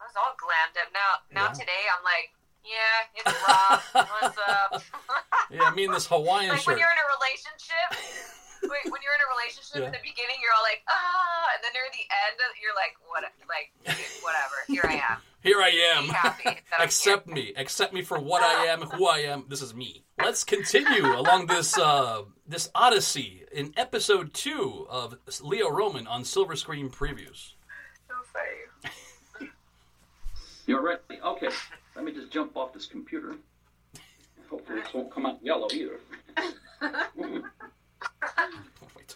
[0.00, 0.92] I was all glammed up.
[0.92, 1.52] Now, now Yeah.
[1.52, 2.32] today, I'm like,
[2.64, 3.94] yeah, it's rough.
[4.20, 4.82] What's up?
[5.50, 8.41] Yeah, me and this Hawaiian like when you're in a relationship.
[8.62, 9.86] Wait, when you're in a relationship Yeah.
[9.86, 13.24] in the beginning, you're all like, ah, and then near the end, you're like, what?
[13.48, 13.72] Like,
[14.22, 14.56] whatever.
[14.68, 15.18] Here I am.
[15.42, 16.04] Here I Be am.
[16.08, 17.52] happy that I'm Accept me.
[17.56, 19.46] Accept me for what I am, who I am.
[19.48, 20.04] This is me.
[20.18, 26.54] Let's continue along this uh, this odyssey in episode two of Lea Roman on Silver
[26.54, 27.54] Screen Previews.
[28.06, 29.50] So funny.
[30.66, 31.00] You're ready.
[31.24, 31.48] Okay.
[31.96, 33.34] Let me just jump off this computer.
[34.48, 35.98] Hopefully this won't come out yellow either.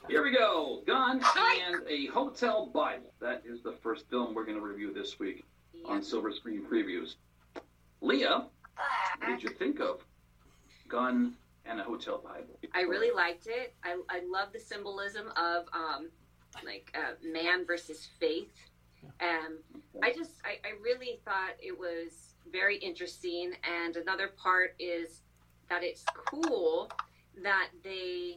[0.09, 0.83] Here we go.
[0.87, 1.21] Gun
[1.67, 3.13] and a Hotel Bible.
[3.21, 5.45] That is the first film we're going to review this week
[5.85, 7.17] on Silver Screen Previews.
[8.01, 10.05] Lea, what did you think of
[10.87, 12.57] Gun and a Hotel Bible?
[12.73, 13.75] I really liked it.
[13.83, 16.09] I, I love the symbolism of um,
[16.65, 18.53] like uh, man versus faith.
[19.21, 19.59] Um,
[20.05, 23.55] I just I, I really thought it was very interesting.
[23.65, 25.23] And another part is
[25.69, 26.91] that it's cool
[27.43, 28.37] that they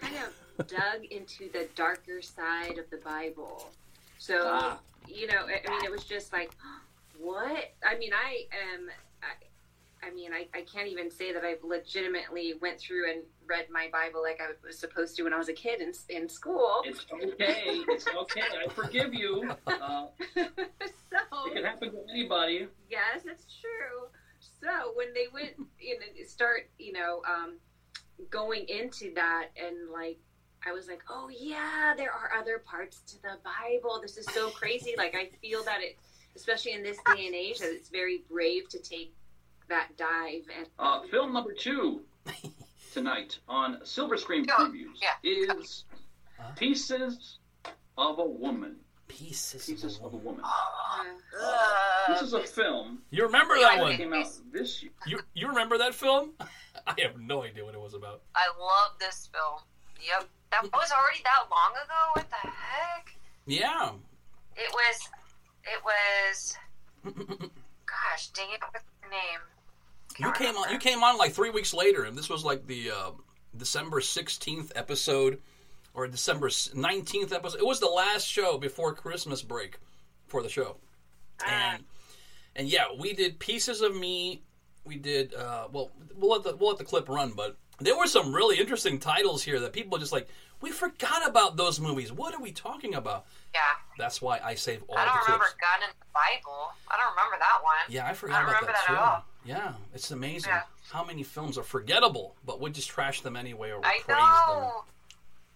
[0.00, 0.32] kind of
[0.66, 3.70] dug into the darker side of the Bible.
[4.18, 4.78] So Ah.
[5.08, 6.52] you know, I, I mean, it was just like,
[7.18, 7.72] what?
[7.84, 8.88] I mean, I am.
[9.22, 13.66] I, I mean, I, I can't even say that I've legitimately went through and read
[13.70, 16.82] my Bible like I was supposed to when I was a kid in, in school.
[16.84, 17.84] It's okay.
[17.88, 18.42] It's okay.
[18.64, 19.54] I forgive you.
[19.64, 20.44] Uh, so
[21.46, 22.66] it can happen to anybody.
[22.90, 24.08] yes, it's true.
[24.60, 27.58] So when they went, you know, start, you know, um,
[28.28, 30.18] going into that and like,
[30.66, 33.98] I was like, oh yeah, there are other parts to the Bible.
[34.00, 34.94] This is so crazy.
[34.96, 35.96] like I feel that it,
[36.36, 39.12] especially in this day and age, that it's very brave to take
[39.68, 42.02] that dive and Uh, film number two
[42.92, 45.08] tonight on Silver Screen Previews Yeah.
[45.22, 45.84] is
[46.56, 47.38] Pieces
[47.96, 48.76] of a Woman.
[49.08, 50.42] Pieces, Pieces of of a a woman.
[50.42, 51.16] Woman.
[51.42, 51.74] Ugh.
[52.08, 53.96] This is a film You remember that I one?
[53.96, 54.92] came out this year.
[55.06, 56.30] You you remember that film?
[56.86, 58.22] I have no idea what it was about.
[58.34, 59.60] I love this film.
[60.06, 60.28] Yep.
[60.52, 62.00] That was already that long ago?
[62.12, 63.16] What the heck?
[63.46, 63.90] Yeah.
[64.56, 65.08] It was.
[65.64, 66.56] It was.
[67.04, 68.60] Gosh, dang it!
[68.60, 69.40] What's her name?
[70.18, 70.70] You Can't came on.
[70.70, 73.10] You came on like three weeks later, and this was like the uh,
[73.56, 75.40] December sixteenth episode,
[75.94, 77.58] or December nineteenth episode.
[77.58, 79.78] It was the last show before Christmas break
[80.26, 80.76] for the show,
[81.46, 81.82] and
[82.54, 84.42] and yeah, we did pieces of me.
[84.84, 85.34] We did.
[85.34, 88.58] Uh, well, we'll let the we'll let the clip run, but there were some really
[88.58, 90.28] interesting titles here that people just like.
[90.60, 92.12] We forgot about those movies.
[92.12, 93.26] What are we talking about?
[93.52, 93.60] Yeah.
[93.98, 95.56] That's why I save all I don't the remember clips.
[95.60, 96.70] Gun in the Bible.
[96.88, 97.74] I don't remember that one.
[97.88, 98.94] Yeah, I I forgot don't about remember that, that too.
[98.94, 99.24] at all.
[99.44, 100.62] Yeah, it's amazing Yeah.
[100.92, 104.18] how many films are forgettable, but we just trash them anyway or we I praise
[104.18, 104.84] know.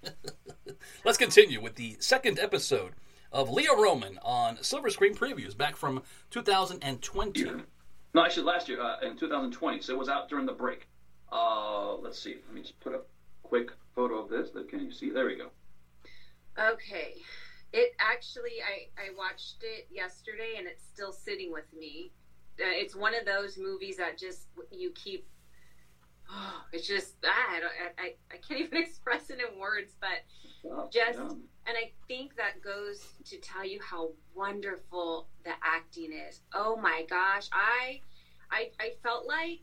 [0.02, 0.74] them.
[1.04, 2.94] Let's continue with the second episode
[3.30, 7.44] of Lea Roman on Silver Screen Previews back from 2020.
[8.12, 9.82] No, actually last year uh, in 2020.
[9.82, 10.88] So it was out during the break.
[11.30, 12.36] Uh, let's see.
[12.46, 13.00] Let me just put a
[13.42, 14.50] quick photo of this.
[14.68, 15.10] Can you see?
[15.10, 15.50] There we go.
[16.58, 17.14] Okay.
[17.72, 22.12] It actually, I, I watched it yesterday and it's still sitting with me.
[22.58, 25.26] Uh, it's one of those movies that just you keep.
[26.30, 30.24] Oh, it's just ah, I, I, I can't even express it in words, but
[30.70, 31.28] Uh, Just- yeah.
[31.66, 36.40] and I think that goes to tell you how wonderful the acting is.
[36.54, 38.00] Oh my gosh, I
[38.50, 39.62] I I felt like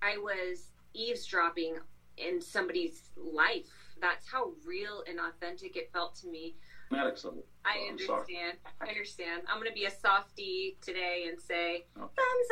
[0.00, 1.76] I was eavesdropping
[2.18, 3.68] in somebody's life.
[4.00, 6.56] That's how real and authentic it felt to me.
[6.90, 7.24] Maddox.
[7.64, 8.58] I Oh, understand.
[8.80, 9.42] I understand.
[9.48, 12.12] I'm gonna be a softie today and say Okay.
[12.16, 12.48] thumbs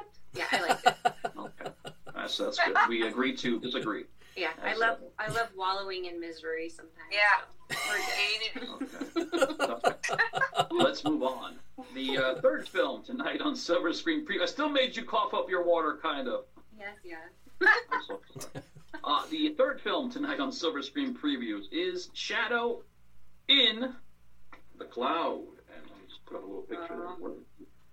[0.00, 0.14] up.
[0.34, 0.96] Yeah, I like it.
[1.38, 1.70] Okay.
[2.14, 2.76] That's, that's good.
[2.88, 4.04] We agree to disagree.
[4.36, 7.12] Yeah, I love I love wallowing in misery sometimes.
[7.12, 7.44] Yeah.
[7.70, 8.04] so we're good.
[8.14, 8.62] Hated
[9.60, 9.70] it.
[9.70, 10.66] Okay.
[10.70, 11.56] Let's move on.
[11.94, 14.42] The uh, third film tonight on Silver Screen Preview.
[14.42, 16.44] I still made you cough up your water, kind of.
[16.78, 17.18] Yes, yes.
[17.92, 18.64] I'm so sorry.
[19.02, 22.82] Uh, the third film tonight on Silver Screen Previews is Shadow
[23.48, 23.94] in
[24.78, 25.42] the Cloud.
[25.74, 27.28] And let me just put up a little picture Uh-huh.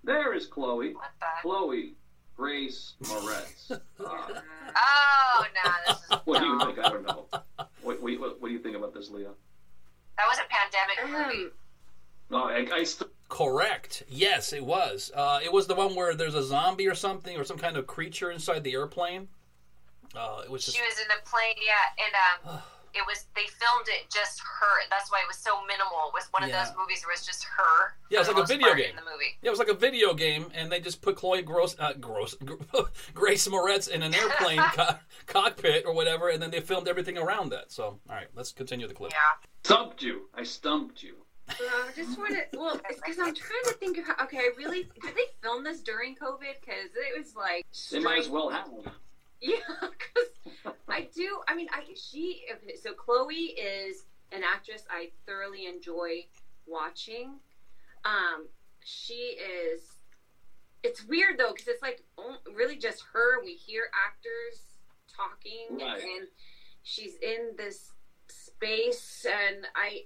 [0.06, 0.16] there.
[0.24, 0.94] There is Chloe.
[0.94, 1.26] What the?
[1.42, 1.94] Chloe
[2.38, 3.72] Grace Moretz.
[4.00, 4.42] Uh,
[4.76, 6.80] Oh no, this is what do you think?
[6.80, 7.26] I don't know.
[7.84, 9.24] What, what, what do you think about this, Lea?
[9.24, 11.46] That was a pandemic movie.
[11.46, 11.52] Um,
[12.30, 14.04] No, I, I still Correct.
[14.10, 15.12] Yes, it was.
[15.16, 17.88] Uh, it was the one where there's a zombie or something, or some kind of
[17.88, 19.28] creature inside the airplane.
[20.15, 20.76] Uh, it was just.
[20.78, 22.62] She was in the plane, yeah, and um,
[22.93, 24.76] it was they filmed it just her.
[24.89, 26.10] That's why it was so minimal.
[26.10, 26.65] It was one of Yeah.
[26.65, 27.95] those movies where it was just her.
[28.10, 28.89] Yeah, it's for like a video game.
[28.91, 29.38] in the movie.
[29.41, 32.36] Yeah, it was like a video game, and they just put Chloe Gross, uh, Gross,
[33.13, 34.95] Grace Moretz in an airplane co-
[35.28, 37.71] cockpit or whatever, and then they filmed everything around that.
[37.71, 39.12] So, all right, let's continue the clip.
[39.12, 39.17] Yeah.
[39.63, 40.28] Stumped you.
[40.36, 41.15] I stumped you.
[41.60, 42.58] Well, I just want to.
[42.58, 44.24] Well, because I'm trying to think of how.
[44.26, 46.39] Okay, I really did they film this during COVID?
[46.62, 47.65] Because it was like.
[47.91, 48.67] They might as well have.
[49.44, 50.30] Yeah, because
[50.88, 51.40] I do.
[51.48, 52.44] I mean, I she.
[52.82, 56.26] So Chloe is an actress I thoroughly enjoy
[56.68, 57.40] watching.
[58.06, 58.48] Um,
[58.84, 59.82] she is.
[60.84, 62.02] It's weird though because it's like
[62.54, 63.42] really just her.
[63.44, 64.62] We hear actors
[65.16, 66.02] talking, Right.
[66.02, 66.28] and
[66.84, 67.92] she's in this
[68.30, 70.02] space, and I.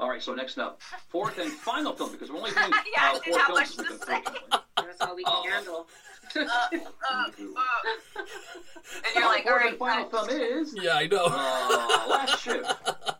[0.00, 3.10] All right, so next up, fourth and final film because we're only doing Yeah, I
[3.10, 3.78] uh, didn't four films.
[3.78, 4.22] much to say.
[4.76, 5.50] That's all we can Oh.
[5.50, 5.86] handle.
[6.34, 6.46] Uh, uh,
[7.10, 7.28] uh.
[8.16, 10.30] And you're Our like, all fourth right, and final cut.
[10.30, 11.24] film is Yeah, I know.
[11.26, 12.64] uh, Last Ship.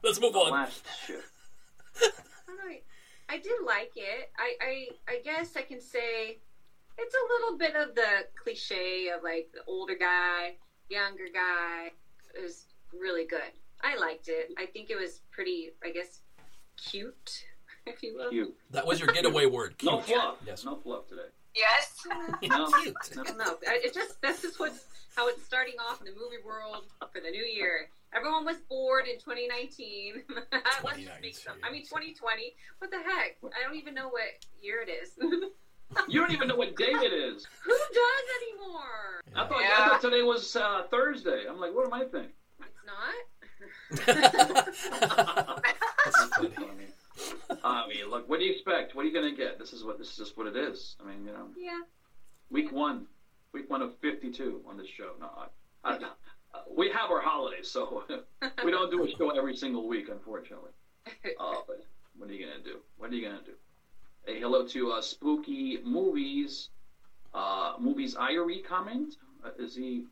[0.02, 0.50] let's move on.
[0.52, 1.22] Last Ship.
[2.48, 2.80] I
[3.28, 4.30] I did like it.
[4.38, 6.38] I, I I guess I can say
[6.96, 10.54] it's a little bit of the cliche of like the older guy,
[10.88, 11.88] younger guy.
[12.34, 12.64] It was
[12.98, 13.42] really good.
[13.82, 14.52] I liked it.
[14.58, 16.20] I think it was pretty, I guess,
[16.76, 17.44] cute,
[17.86, 18.30] if you will.
[18.30, 18.54] Cute.
[18.70, 19.74] That was your getaway word.
[19.82, 20.18] No Cute.
[20.18, 20.36] fluff.
[20.46, 20.64] Yes.
[20.64, 21.22] No fluff today.
[21.54, 21.98] Yes.
[22.48, 22.66] No.
[22.82, 22.96] Cute.
[23.18, 23.56] I don't know.
[23.68, 24.84] I- It just this is what's
[25.16, 27.88] how it's starting off in the movie world for the new year.
[28.14, 30.22] Everyone was bored in 2019.
[30.52, 31.54] Let's just make some.
[31.62, 32.54] I mean, 2020.
[32.78, 33.36] What the heck?
[33.44, 34.22] I don't even know what
[34.60, 35.10] year it is.
[36.08, 37.46] You don't even know what day it is.
[37.64, 39.22] Who does anymore?
[39.34, 41.44] I thought, I thought today was uh, Thursday.
[41.48, 42.30] I'm like, what am I thinking?
[42.60, 45.62] It's not.
[47.64, 48.94] I mean, look, what do you expect?
[48.94, 49.58] What are you going to get?
[49.58, 50.96] This is what this is just what it is.
[51.02, 51.80] I mean, you know, Yeah.
[52.50, 53.06] week one,
[53.52, 55.12] week one of 52 on this show.
[55.20, 55.28] No,
[55.84, 55.98] I, I, uh,
[56.76, 58.04] we have our holidays, so
[58.64, 60.70] we don't do a show every single week, unfortunately.
[61.38, 61.84] Uh, but
[62.16, 62.78] what are you going to do?
[62.96, 63.52] What are you going to do?
[64.26, 66.68] Hey, hello to uh, Spooky Movies.
[67.34, 69.14] Uh, movies Irie comment.
[69.44, 70.04] Uh, is he?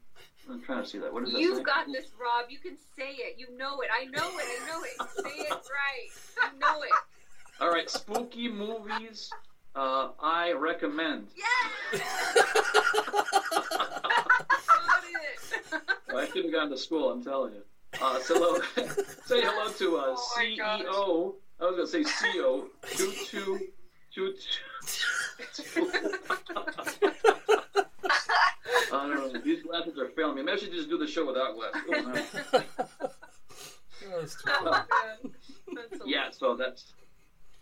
[0.48, 1.12] I'm trying to see that.
[1.12, 2.50] What does that You've got this, Rob.
[2.50, 3.36] You can say it.
[3.38, 3.88] You know it.
[3.92, 4.44] I know it.
[4.44, 4.96] I know it.
[5.16, 6.52] Say it right.
[6.52, 6.90] You know it.
[7.60, 9.30] All right, spooky movies.
[9.76, 11.28] Uh, I recommend.
[11.36, 12.02] Yes.
[13.50, 16.16] Got it.
[16.16, 17.10] I should have gone to school.
[17.12, 17.62] I'm telling you.
[18.00, 18.60] Uh, so hello,
[19.26, 20.36] say hello to uh, Oh.
[20.38, 21.34] CEO.
[21.60, 22.64] I was gonna say CEO
[22.96, 23.60] two two
[24.12, 24.34] two
[25.54, 27.36] two.
[28.92, 29.40] I don't know.
[29.40, 30.42] These glasses are failing me.
[30.42, 33.10] Maybe I should just do the show without glasses.
[34.02, 35.34] Oh, that's too funny.
[35.74, 36.94] That's yeah, so that's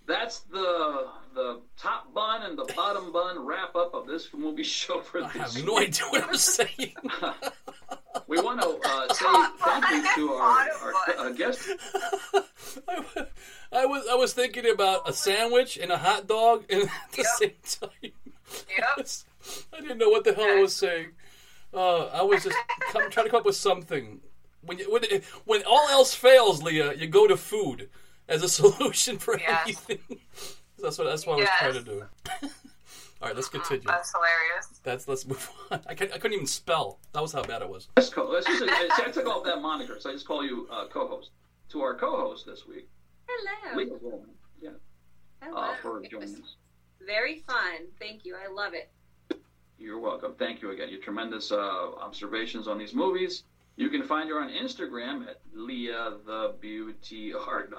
[0.07, 5.01] that's the the top bun and the bottom bun wrap up of this movie show
[5.01, 5.31] for this.
[5.35, 6.95] I this have no idea what I'm saying.
[8.27, 9.27] We want to uh, say
[9.65, 10.69] thank you to our,
[11.19, 11.69] our uh, guest.
[12.89, 13.27] I
[13.73, 17.25] I was I was thinking about a sandwich and a hot dog and at the
[17.25, 18.13] same time.
[18.77, 19.07] Yep.
[19.77, 21.09] I didn't know what the hell I was saying.
[21.73, 22.57] Uh, I was just
[22.93, 24.21] come, trying to come up with something.
[24.63, 25.03] When, you, when
[25.45, 27.89] when all else fails, Lea, you go to food
[28.29, 29.61] as a solution for Yes.
[29.65, 29.99] anything.
[30.83, 32.05] that's what that's what I was trying to do.
[32.43, 32.49] all
[33.29, 33.83] right, let's continue.
[33.87, 34.81] That's hilarious.
[34.83, 35.81] That's let's move on.
[35.89, 36.99] I, couldn't- I couldn't even spell.
[37.13, 37.89] That was how bad it was.
[37.97, 40.69] Let's co- let's just, I I took off that moniker, so I just call you
[40.73, 41.31] uh, co-host.
[41.71, 42.89] To our co-host this week,
[43.29, 43.77] Hello.
[43.77, 44.31] Lea Roman.
[44.59, 44.71] Yeah,
[45.43, 45.57] Hello.
[45.61, 46.57] uh, for joining us.
[47.07, 47.89] very fun.
[48.01, 48.35] Thank you.
[48.37, 48.91] I love it.
[49.79, 50.35] You're welcome.
[50.39, 50.89] Thank you again.
[50.91, 51.57] Your tremendous uh,
[52.01, 53.45] observations on these movies.
[53.77, 57.73] You can find her on Instagram at Leah the Beauty Art.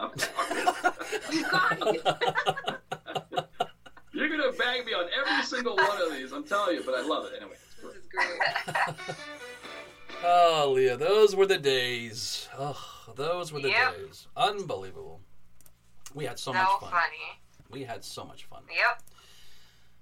[1.32, 2.06] You got it.
[4.14, 6.32] You're gonna bag me on every single one of these.
[6.32, 7.56] I'm telling you, but I love it anyway.
[7.56, 9.18] it's This is great.
[10.24, 12.48] Oh, Lea, those were the days.
[12.58, 12.78] Oh,
[13.16, 13.98] those were the Yep.
[13.98, 14.28] days.
[14.38, 15.22] Unbelievable.
[16.14, 16.90] We had so So much fun.
[16.92, 17.42] How funny.
[17.70, 18.64] We had so much fun.
[18.70, 19.04] Yep.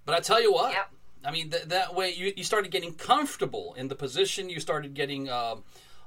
[0.05, 0.91] But I tell you what, Yep.
[1.25, 4.49] I mean, th- that way you, you started getting comfortable in the position.
[4.49, 5.63] You started getting, um,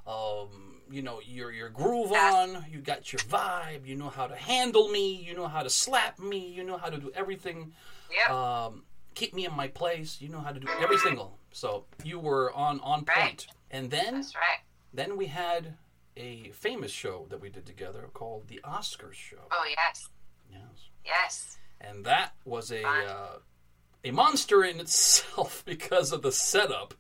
[0.07, 2.65] um, you know, your your groove on.
[2.71, 3.87] You got your vibe.
[3.87, 5.15] You know how to handle me.
[5.15, 6.49] You know how to slap me.
[6.49, 7.73] You know how to do everything.
[8.13, 8.31] Yep.
[8.31, 8.83] Um,
[9.15, 10.19] keep me in my place.
[10.21, 11.39] You know how to do every single.
[11.53, 13.09] So you were on on point.
[13.17, 13.47] Right.
[13.71, 14.61] And then That's right.
[14.93, 15.75] then we had
[16.17, 19.39] a famous show that we did together called the Oscars show.
[19.51, 20.09] Oh yes.
[20.51, 20.61] Yes.
[21.05, 21.59] Yes.
[21.81, 23.39] And that was a uh,
[24.05, 26.95] a monster in itself because of the setup.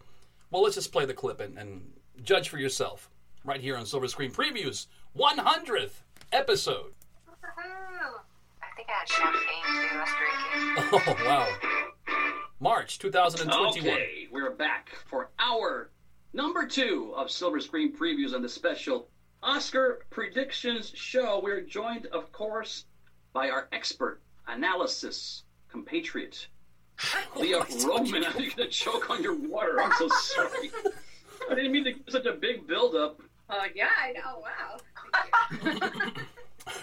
[0.50, 1.82] Well, let's just play the clip and, and
[2.22, 3.08] judge for yourself
[3.44, 4.86] right here on Silver Screen Previews
[5.16, 6.92] 100th episode.
[7.42, 9.96] I think I had champagne too.
[9.96, 10.30] I was drinking.
[10.92, 11.46] Oh wow.
[12.60, 13.88] March 2021.
[13.88, 15.90] Okay, we're back for our
[16.32, 19.08] number two of Silver Screen previews on the special
[19.42, 21.40] Oscar predictions show.
[21.42, 22.84] We're joined, of course,
[23.32, 26.48] by our expert analysis compatriot,
[27.36, 28.24] Lea Roman.
[28.24, 29.80] I'm going to choke on your water.
[29.80, 30.70] I'm so sorry.
[31.50, 33.20] I didn't mean to give such a big build-up.
[33.48, 34.42] Oh yeah, I know.
[34.42, 34.78] Wow.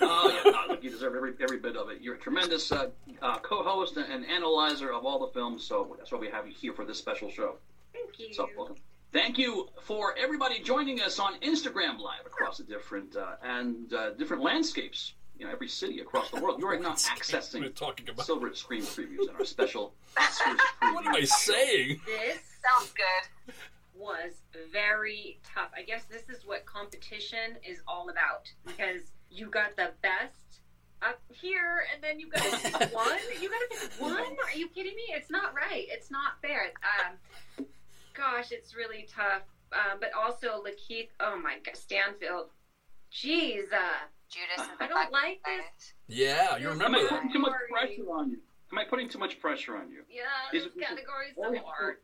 [0.02, 2.02] Oh yeah, no, you deserve every every bit of it.
[2.02, 2.90] You're a tremendous uh,
[3.22, 6.74] uh, co-host and analyzer of all the films, so that's why we have you here
[6.74, 7.56] for this special show.
[7.94, 8.34] Thank you.
[8.34, 8.76] So welcome.
[9.14, 14.12] Thank you for everybody joining us on Instagram Live across the different uh, and uh,
[14.12, 15.14] different landscapes.
[15.38, 16.60] You know, every city across the world.
[16.60, 18.26] You are not accessing What are talking about?
[18.26, 20.58] Silver Screen previews and our special Oscars
[20.94, 22.02] What am I saying?
[22.06, 23.54] This Sounds good.
[23.96, 25.70] was very tough.
[25.78, 30.62] I guess this is what competition is all about because you got the best
[31.04, 33.08] up here and then you got to pick one.
[33.42, 34.14] You got to pick one?
[34.22, 35.04] Are you kidding me?
[35.10, 35.86] It's not right.
[35.90, 36.72] It's not fair.
[36.82, 37.66] Um,
[38.16, 39.44] gosh, it's really tough.
[39.72, 42.50] Uh, but also Lakeith, oh my god, Stanfield.
[43.14, 45.94] Jeez, uh, Judas and I don't like this.
[46.08, 47.10] Yeah, you Am remember I that.
[47.10, 48.38] putting too much pressure on you?
[48.72, 50.04] Am I putting too much pressure on you?
[50.10, 50.24] Yeah,
[50.58, 51.98] Is this it- category is or- so hard.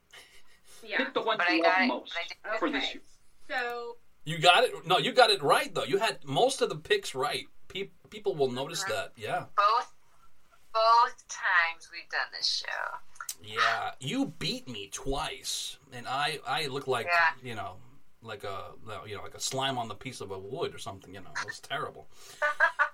[0.81, 0.97] Yeah.
[0.97, 1.87] Pick the one But I you got love it.
[1.87, 2.59] most But I did.
[2.59, 2.93] for this Okay.
[2.93, 3.01] year.
[3.49, 4.85] So You got it.
[4.87, 5.83] No, you got it right though.
[5.83, 7.45] You had most of the picks right.
[7.67, 9.11] Pe- people will notice that.
[9.17, 9.45] Yeah.
[9.57, 9.93] Both
[10.73, 12.97] both times we've done this show.
[13.43, 17.33] Yeah, you beat me twice, and I I look like Yeah.
[17.43, 17.77] you know
[18.23, 18.71] like a
[19.07, 21.13] you know like a slime on the piece of a wood or something.
[21.13, 22.07] You know, it was terrible.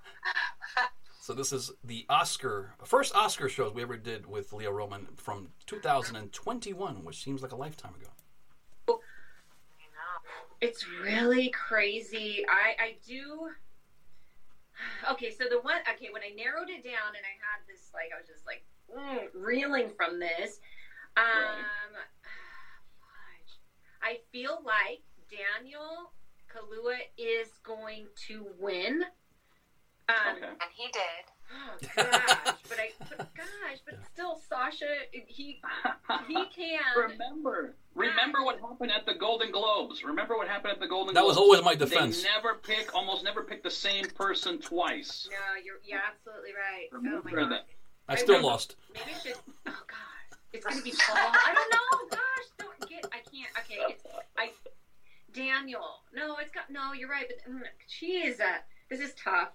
[1.22, 5.50] so this is the Oscar first Oscar shows we ever did with Lea Roman from
[5.68, 8.10] 2021, which seems like a lifetime ago.
[10.62, 12.44] It's really crazy.
[12.50, 13.50] I I do.
[15.12, 18.12] Okay, so the one okay when I narrowed it down and I had this like
[18.14, 18.64] I was just like
[18.94, 20.60] mm, reeling from this.
[21.16, 21.24] Um,
[23.00, 23.60] fudge.
[24.02, 26.12] I feel like Daniel
[26.52, 29.04] Kaluuya is going to win.
[30.10, 30.46] Um, Okay.
[30.48, 31.26] And he did.
[31.52, 35.60] Oh gosh, but I but gosh, but still Sacha he
[36.28, 36.80] he can.
[36.96, 40.04] Remember, remember what happened at the Golden Globes.
[40.04, 41.38] Remember what happened at the Golden That Globes.
[41.38, 42.22] was always my defense.
[42.22, 45.28] They never pick, almost never pick the same person twice.
[45.32, 46.88] No, you're you're absolutely right.
[46.94, 47.52] Oh my Remember god.
[47.52, 47.66] that.
[48.08, 48.76] I still lost.
[48.94, 49.36] Maybe I should.
[49.68, 51.18] Oh God, it's gonna be Paul.
[51.18, 52.10] I don't know.
[52.12, 53.06] Gosh, don't get.
[53.12, 53.50] I can't.
[53.60, 54.09] Okay, it's I.
[55.34, 55.82] Daniel.
[56.14, 56.70] No, it's got.
[56.70, 57.26] No, you're right.
[57.28, 59.50] But mm, jeez, uh, this is tough.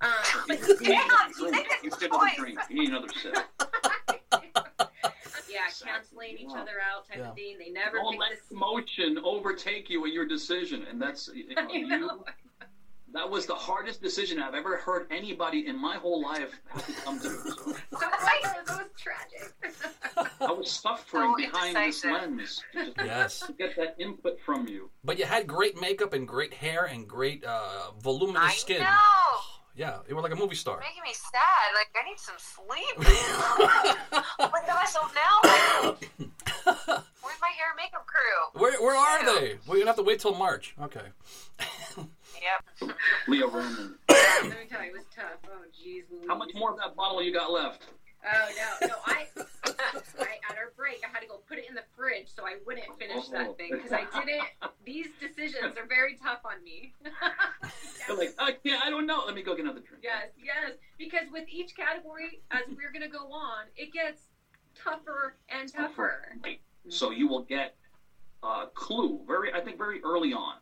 [0.00, 0.10] Um,
[0.48, 1.68] but You need Damn, another you drink.
[1.82, 2.36] You need another choice.
[2.36, 2.58] drink.
[2.70, 3.34] You need another sip.
[5.50, 7.28] yeah, canceling each other out type Yeah.
[7.30, 7.56] of thing.
[7.58, 8.40] They never Don't let this.
[8.50, 12.24] emotion overtake you in your decision, and that's you know, I you- know.
[13.16, 16.92] That was the hardest decision I've ever heard anybody in my whole life have to
[16.92, 17.28] come to.
[17.28, 19.54] So So right, it was tragic.
[20.40, 24.90] I was suffering So behind this lens to Yes, to get that input from you.
[25.02, 28.80] but you had great makeup and great hair and great uh, voluminous I skin.
[28.82, 28.86] know.
[29.78, 30.80] Yeah, you were like a movie star.
[30.80, 31.68] Making me sad.
[31.74, 32.96] Like I need some sleep.
[34.38, 34.90] oh my gosh!
[34.90, 35.92] So now,
[37.20, 38.58] where's my hair and makeup crew?
[38.62, 39.56] Where where are they?
[39.66, 40.74] We're gonna have to wait till March.
[40.80, 41.02] Okay.
[42.42, 42.96] Yep.
[43.28, 43.94] Lea Roman.
[44.08, 45.38] Let me tell you, it was tough.
[45.46, 46.04] Oh, jeez.
[46.28, 47.82] How much more of that bottle you got left?
[48.24, 48.48] Oh
[48.80, 48.94] no, no!
[49.06, 49.70] I, I
[50.50, 52.86] at our break, I had to go put it in the fridge so I wouldn't
[52.98, 53.32] finish Oh.
[53.32, 54.42] that thing because I didn't.
[54.84, 56.92] These decisions are very tough on me.
[58.08, 59.22] You're like, I can't, I don't know.
[59.26, 60.02] Let me go get another drink.
[60.02, 64.22] yes, yes, because with each category, as we're gonna go on, it gets
[64.74, 66.36] tougher and tougher.
[66.42, 66.60] Right.
[66.88, 67.76] So you will get
[68.42, 70.54] a clue very, I think, very early on,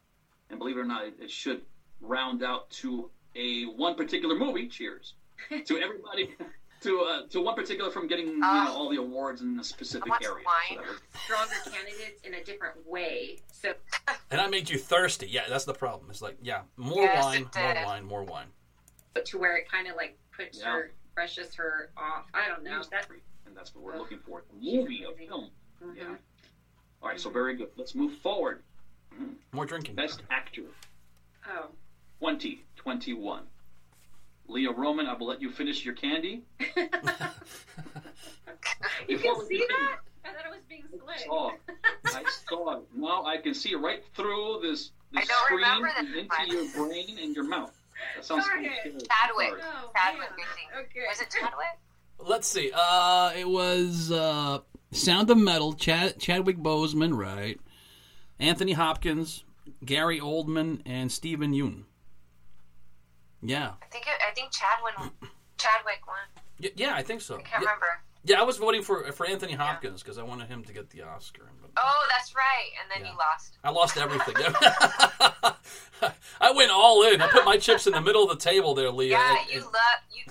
[0.54, 1.62] and believe it or not, it, it should
[2.00, 4.68] round out to a one particular movie.
[4.68, 5.14] Cheers
[5.66, 6.30] to everybody.
[6.82, 8.72] To, uh, to one particular from getting you know, Ah.
[8.74, 10.34] all the awards in a specific area.
[10.34, 10.78] wine.
[10.78, 13.38] So was- Stronger candidates in a different way.
[13.52, 13.72] So
[14.30, 15.26] And I made you thirsty.
[15.26, 16.10] Yeah, that's the problem.
[16.10, 17.84] It's like, yeah, more Yes, wine, more did.
[17.86, 18.46] wine, more wine.
[19.14, 20.72] But to where it kind of like puts Yeah.
[20.72, 22.26] her, brushes her off.
[22.34, 22.82] I don't know.
[22.90, 23.08] That.
[23.46, 24.40] and that's what we're looking for.
[24.50, 25.50] A movie, a film.
[25.82, 25.96] mhm.
[25.96, 26.14] Yeah.
[27.02, 27.68] All right, so very good.
[27.76, 28.62] Let's move forward.
[29.52, 29.94] More drinking.
[29.94, 30.62] Best actor,
[31.48, 31.66] Oh.
[32.20, 33.42] 2021.
[34.48, 36.42] Lea Roman, I will let you finish your candy.
[39.08, 39.98] You Before can see continue, that?
[40.24, 41.50] I thought it was being I saw,
[42.06, 42.82] I saw it.
[42.94, 46.48] Now I can see right through this, this I don't screen remember and into one.
[46.48, 47.72] your brain and your mouth.
[48.16, 48.80] That sounds Darn kinda it.
[48.80, 48.94] scary.
[48.94, 49.62] Chadwick.
[49.62, 50.38] Oh, Chadwick, man.
[50.40, 50.86] I think.
[50.90, 51.00] Okay.
[51.08, 51.66] Was it Chadwick?
[52.18, 52.70] Let's see.
[52.74, 54.60] Uh, it was uh,
[54.92, 57.60] Sound of Metal, Chad, Chadwick Boseman, right?
[58.38, 59.44] Anthony Hopkins,
[59.84, 61.84] Gary Oldman, and Steven Yeun.
[63.42, 63.72] Yeah.
[63.82, 65.10] I think it, I think Chad won.
[65.58, 66.16] Chadwick won.
[66.62, 67.34] Y- yeah, I think so.
[67.34, 67.58] I can't yeah.
[67.60, 67.86] remember.
[68.26, 71.02] Yeah, I was voting for for Anthony Hopkins because I wanted him to get the
[71.02, 71.50] Oscar.
[71.60, 72.70] But Oh, that's right.
[72.80, 73.12] And then Yeah.
[73.12, 73.58] you lost.
[73.62, 74.34] I lost everything.
[76.40, 77.20] I went all in.
[77.20, 79.10] I put my chips in the middle of the table there, Lea.
[79.10, 79.74] Yeah, and- you and- love
[80.10, 80.24] you.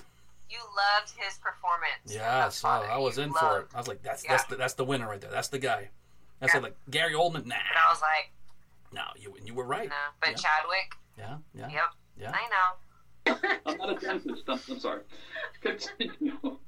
[0.50, 1.94] You loved his performance.
[2.06, 3.66] Yeah, so I was You in for it.
[3.74, 4.32] I was like, that's Yeah.
[4.32, 5.30] that's the, that's the winner right there.
[5.30, 5.90] That's the guy.
[6.44, 6.60] That's Yeah.
[6.60, 7.46] like Gary Oldman.
[7.46, 8.30] Nah, And I was like,
[8.92, 9.88] no, you you were right.
[9.88, 9.94] no.
[10.20, 10.36] But Yeah.
[10.36, 12.32] Chadwick, Yeah, yeah, yep, yeah.
[12.34, 13.58] I know.
[13.66, 14.42] I'm not a dentist.
[14.48, 15.02] I'm, I'm sorry.
[15.62, 16.58] Continue.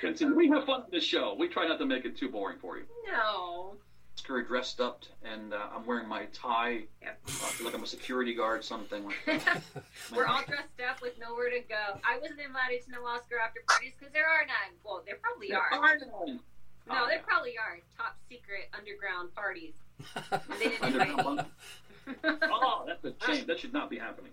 [0.00, 0.34] Continue.
[0.36, 1.34] We have fun with this show.
[1.38, 2.84] We try not to make it too boring for you.
[3.10, 3.74] No.
[4.14, 6.84] Scary dressed up, and uh, I'm wearing my tie.
[7.02, 7.20] Yep.
[7.28, 9.62] Uh, I feel like I'm a security guard, something like that.
[10.16, 12.00] We're all dressed up with nowhere to go.
[12.02, 14.72] I wasn't invited to no Oscar after parties because there are none.
[14.82, 15.74] Well, there probably there are.
[15.74, 15.98] are.
[15.98, 16.40] none.
[16.88, 17.22] No, Oh, there yeah.
[17.26, 19.74] probably are top secret underground parties.
[20.58, 22.14] They didn't invite Underground me.
[22.42, 23.46] Oh, that's a shame.
[23.46, 24.30] That should not be happening.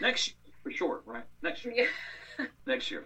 [0.00, 1.22] Next year, for sure, right?
[1.42, 1.74] Next year.
[2.38, 2.46] Yeah.
[2.66, 3.04] Next year.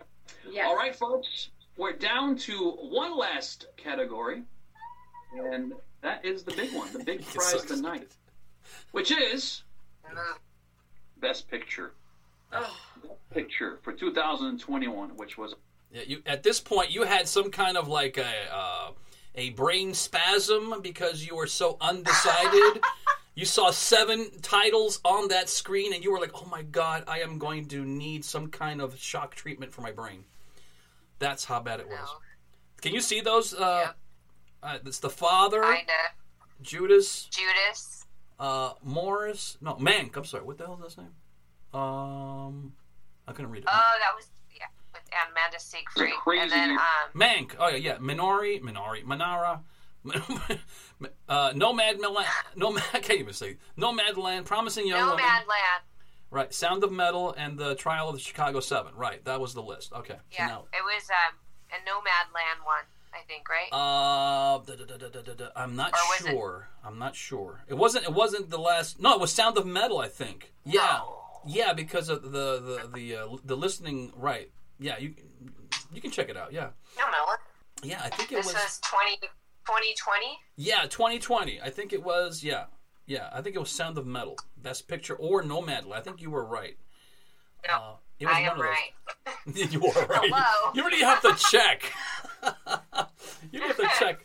[0.51, 0.67] Yes.
[0.67, 1.51] All right, folks.
[1.77, 4.43] We're down to one last category,
[5.37, 8.17] and that is the big one, the big prize so of the night, excited.
[8.93, 9.63] which is
[11.21, 11.93] Best Picture.
[12.53, 12.75] Oh,
[13.33, 15.57] Picture for 2021, which was Yeah,
[15.93, 18.91] you at this point you had some kind of like a uh,
[19.35, 22.83] a brain spasm because you were so undecided.
[23.35, 27.21] you saw seven titles on that screen and you were like, "Oh my god, I
[27.21, 30.25] am going to need some kind of shock treatment for my brain."
[31.21, 31.99] That's how bad it was.
[32.01, 32.19] No.
[32.81, 33.55] Can you see those?
[33.55, 33.93] Uh,
[34.63, 35.93] uh, it's the father, Kinda.
[36.63, 38.05] Judas, Judas.
[38.41, 39.57] uh, Morris.
[39.61, 40.17] No, Mank.
[40.17, 40.45] I'm sorry.
[40.45, 41.15] What the hell is his name?
[41.81, 42.73] Um,
[43.27, 43.69] I couldn't read it.
[43.69, 44.27] Oh, that was
[45.11, 46.15] yeah with Amanda Seyfried.
[46.23, 46.79] crazy- And then um,
[47.15, 47.55] Mank.
[47.59, 47.97] Oh yeah, yeah.
[47.99, 49.61] Minari, Minari, Manara.
[51.29, 52.25] uh, Nomad Milan.
[52.57, 52.83] Nomad.
[52.95, 53.57] I can't even say.
[53.77, 54.47] Nomad Land.
[54.47, 55.25] Promising young woman.
[55.25, 55.83] Nomadland.
[56.31, 56.53] Right.
[56.53, 58.95] Sound of Metal and the Trial of the Chicago Seven.
[58.95, 59.25] Right.
[59.25, 59.93] That was the list.
[59.93, 60.15] Okay.
[60.15, 61.37] So Yeah, now- it was um
[61.71, 63.69] a Nomadland one, I think, right?
[63.73, 65.49] Uh, da, da, da, da, da, da, da.
[65.57, 66.69] I'm not Or was it- sure.
[66.85, 67.63] I'm not sure.
[67.69, 68.05] It wasn't.
[68.05, 69.01] It wasn't the last.
[69.01, 69.99] No, it was Sound of Metal.
[69.99, 70.53] I think.
[70.65, 70.81] Yeah.
[71.03, 71.15] No.
[71.47, 74.13] Yeah, because of the the the uh, the listening.
[74.17, 74.51] Right.
[74.79, 74.99] Yeah.
[74.99, 75.15] You
[75.93, 76.53] you can check it out.
[76.53, 76.69] Yeah.
[76.99, 77.35] No, know.
[77.83, 78.01] Yeah.
[78.05, 78.55] I think it This was.
[78.55, 79.17] was 20,
[79.67, 80.27] 2020.
[80.57, 81.61] Yeah, 2020.
[81.61, 82.43] I think it was.
[82.45, 82.65] Yeah,
[83.07, 83.29] yeah.
[83.33, 85.93] I think it was Sound of Metal, Best Picture or Nomadland.
[85.93, 86.77] I think you were right.
[87.67, 88.93] No, Uh, it was I am right.
[89.73, 90.31] you are right.
[90.33, 90.73] Hello.
[90.75, 91.83] You already have to check.
[93.53, 94.25] you have to check.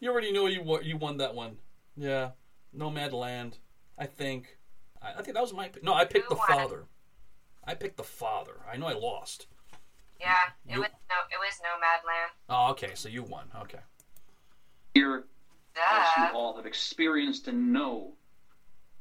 [0.00, 1.58] You already know you won, you won that one.
[1.96, 2.30] Yeah,
[2.76, 3.58] Nomadland.
[3.98, 4.58] I think.
[5.00, 5.70] I, I think that was my.
[5.82, 6.48] No, I picked Who the won?
[6.48, 6.84] father.
[7.64, 8.56] I picked the father.
[8.70, 9.46] I know I lost.
[10.22, 10.36] Yeah,
[10.68, 12.30] it You- was no, it was Nomadland.
[12.48, 12.94] Oh, okay.
[12.94, 13.50] So you won.
[13.62, 13.80] Okay.
[14.94, 15.24] here
[15.74, 18.12] as you all have experienced and know.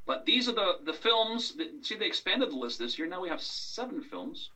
[0.05, 1.53] But these are the, the films.
[1.55, 3.07] That, see, they expanded the list this year.
[3.07, 4.49] Now we have seven films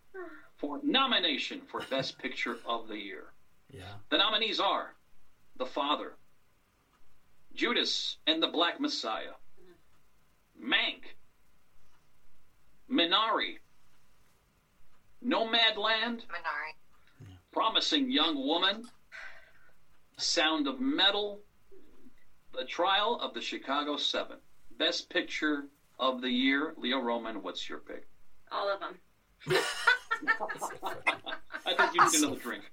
[0.58, 3.26] for nomination for Best Picture of the Year.
[3.70, 3.94] Yeah.
[4.10, 4.96] The nominees are
[5.58, 6.14] The Father,
[7.54, 10.74] Judas and the Black Messiah, mm-hmm.
[10.74, 11.02] Mank,
[12.90, 13.58] Minari,
[15.26, 16.74] Nomadland, Minari.
[17.52, 18.84] Promising Young Woman,
[20.18, 21.42] Sound of Metal,
[22.54, 24.38] The Trial of the Chicago Seven.
[24.78, 25.66] Best Picture
[26.00, 26.76] of the Year.
[26.78, 28.08] Lea Roman, what's your pick?
[28.52, 28.96] all of them.
[31.66, 32.64] I think you need another drink.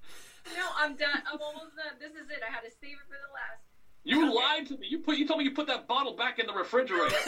[0.57, 1.22] No, I'm done.
[1.30, 1.94] I'm almost done.
[1.98, 2.42] This is it.
[2.46, 3.62] I had to save it for the last.
[4.05, 4.86] You lied to me.
[4.90, 5.16] You put.
[5.16, 7.11] You told me you put that bottle back in the refrigerator.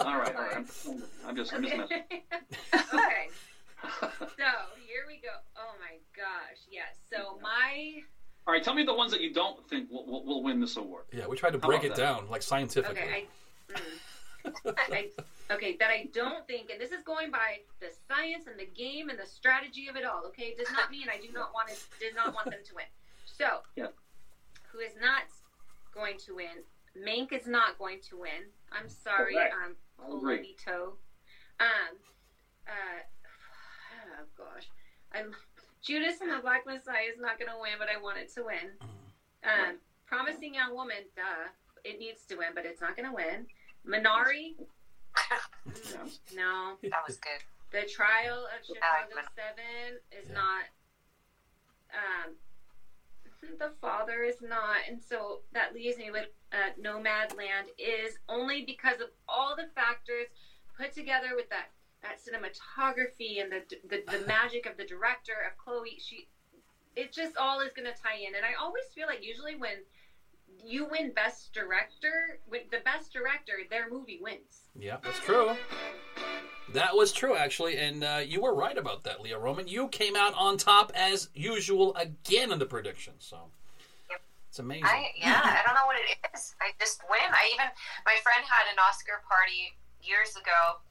[0.00, 0.56] all right, all right.
[0.56, 0.66] I'm,
[1.26, 2.02] I'm just, I'm just messing.
[2.74, 3.28] okay.
[4.36, 4.46] So
[4.86, 5.32] here we go.
[5.56, 6.58] Oh my gosh.
[6.70, 6.98] Yes.
[7.10, 8.02] So my
[8.46, 10.76] All right, tell me the ones that you don't think will, will, will win this
[10.76, 11.04] award.
[11.12, 11.26] Yeah.
[11.26, 11.96] We tried to How break it that?
[11.96, 13.00] down like scientifically.
[13.00, 13.26] okay.
[13.74, 14.74] I, mm.
[14.78, 15.10] I
[15.54, 19.08] okay that I don't think, and this is going by the science and the game
[19.08, 20.24] and the strategy of it all.
[20.28, 21.82] Okay, it does not mean I do not want it.
[21.98, 22.84] Did not want them to win.
[23.24, 23.86] So Yeah.
[24.72, 25.22] who is not
[25.94, 26.64] going to win?
[26.98, 28.50] Mank is not going to win.
[28.72, 29.34] I'm sorry.
[29.34, 29.54] Correct.
[29.64, 30.56] Um, I agree.
[30.66, 30.96] Colito.
[31.60, 31.96] Um.
[32.66, 33.00] Uh.
[34.20, 34.68] Oh gosh.
[35.12, 35.24] I.
[35.82, 38.42] Judas and the Black Messiah is not going to win, but I want it to
[38.44, 38.76] win.
[39.44, 41.48] Um, Promising Young Woman, duh,
[41.84, 43.46] it needs to win, but it's not going to win.
[43.88, 44.56] Minari,
[46.36, 46.76] no.
[46.82, 47.40] That was good.
[47.72, 50.34] The Trial of Chicago Min- Seven is Yeah.
[50.34, 50.64] not.
[51.96, 52.34] Um,
[53.58, 58.64] the Father is not, and so that leaves me with uh, Nomad Land is only
[58.64, 60.26] because of all the factors
[60.76, 61.70] put together with that
[62.02, 65.98] that cinematography and the the, the magic of the director of Chloe.
[65.98, 66.28] She,
[66.96, 69.78] it just all is going to tie in, and I always feel like usually when
[70.64, 72.40] you win best director.
[72.50, 74.68] With the best director, their movie wins.
[74.78, 75.56] Yeah, that's true.
[76.72, 79.66] That was true, actually, and uh, you were right about that, Lea Roman.
[79.66, 83.50] You came out on top as usual again in the prediction, so
[84.50, 84.90] it's amazing.
[84.90, 86.58] I, yeah, I don't know what it is.
[86.58, 87.22] I just win.
[87.22, 87.70] I even
[88.02, 90.82] my friend had an Oscar party years ago,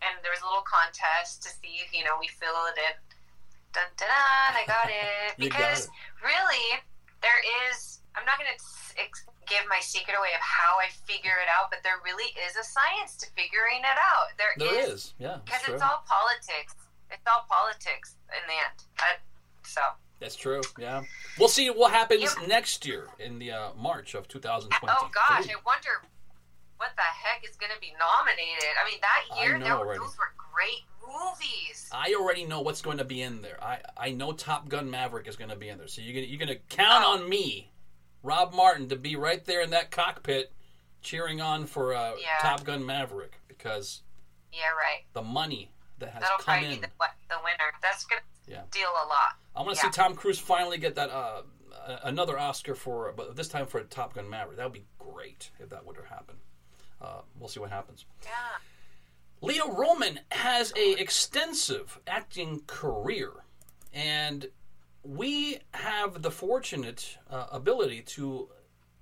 [0.00, 2.96] and there was a little contest to see if you know we filled it in.
[3.76, 4.50] Dun dun dun!
[4.56, 6.24] I got it because got it.
[6.24, 6.66] really
[7.20, 8.00] there is.
[8.16, 8.60] I'm not going to
[9.44, 12.64] give my secret away of how I figure it out, but there really is a
[12.64, 14.32] science to figuring it out.
[14.36, 15.20] There, there is, is.
[15.20, 15.40] yeah.
[15.44, 16.76] Because it's all politics.
[17.08, 18.78] It's all politics in the end.
[19.00, 19.20] I,
[19.64, 19.80] so.
[20.22, 20.60] That's true.
[20.78, 21.02] Yeah,
[21.38, 22.48] we'll see what happens yep.
[22.48, 24.94] next year in the uh, March of 2020.
[24.96, 26.00] Oh gosh, I wonder
[26.76, 28.70] what the heck is going to be nominated.
[28.80, 31.88] I mean, that year there, those were great movies.
[31.92, 33.62] I already know what's going to be in there.
[33.62, 35.88] I, I know Top Gun Maverick is going to be in there.
[35.88, 37.18] So you're gonna, you're going to count oh.
[37.18, 37.70] on me
[38.22, 40.52] Rob Martin to be right there in that cockpit
[41.02, 42.28] cheering on for uh, yeah.
[42.40, 44.02] Top Gun Maverick because
[44.52, 45.02] yeah, right.
[45.14, 46.80] The money that has That'll come in.
[46.80, 46.88] The,
[47.28, 47.72] the, winner.
[47.80, 48.62] That's gonna yeah.
[48.70, 49.36] deal a lot.
[49.54, 49.90] I want to yeah.
[49.90, 51.42] see Tom Cruise finally get that uh,
[52.04, 54.56] another Oscar for, but this time for a Top Gun Maverick.
[54.56, 56.38] That would be great if that would have happened.
[57.00, 58.06] Uh, we'll see what happens.
[58.22, 58.30] Yeah.
[59.40, 63.32] Lea Roman has a extensive acting career,
[63.92, 64.46] and
[65.02, 68.48] we have the fortunate uh, ability to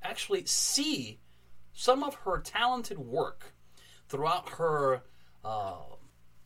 [0.03, 1.21] actually see
[1.75, 3.53] some of her talented work
[4.09, 5.03] throughout her
[5.45, 5.77] uh,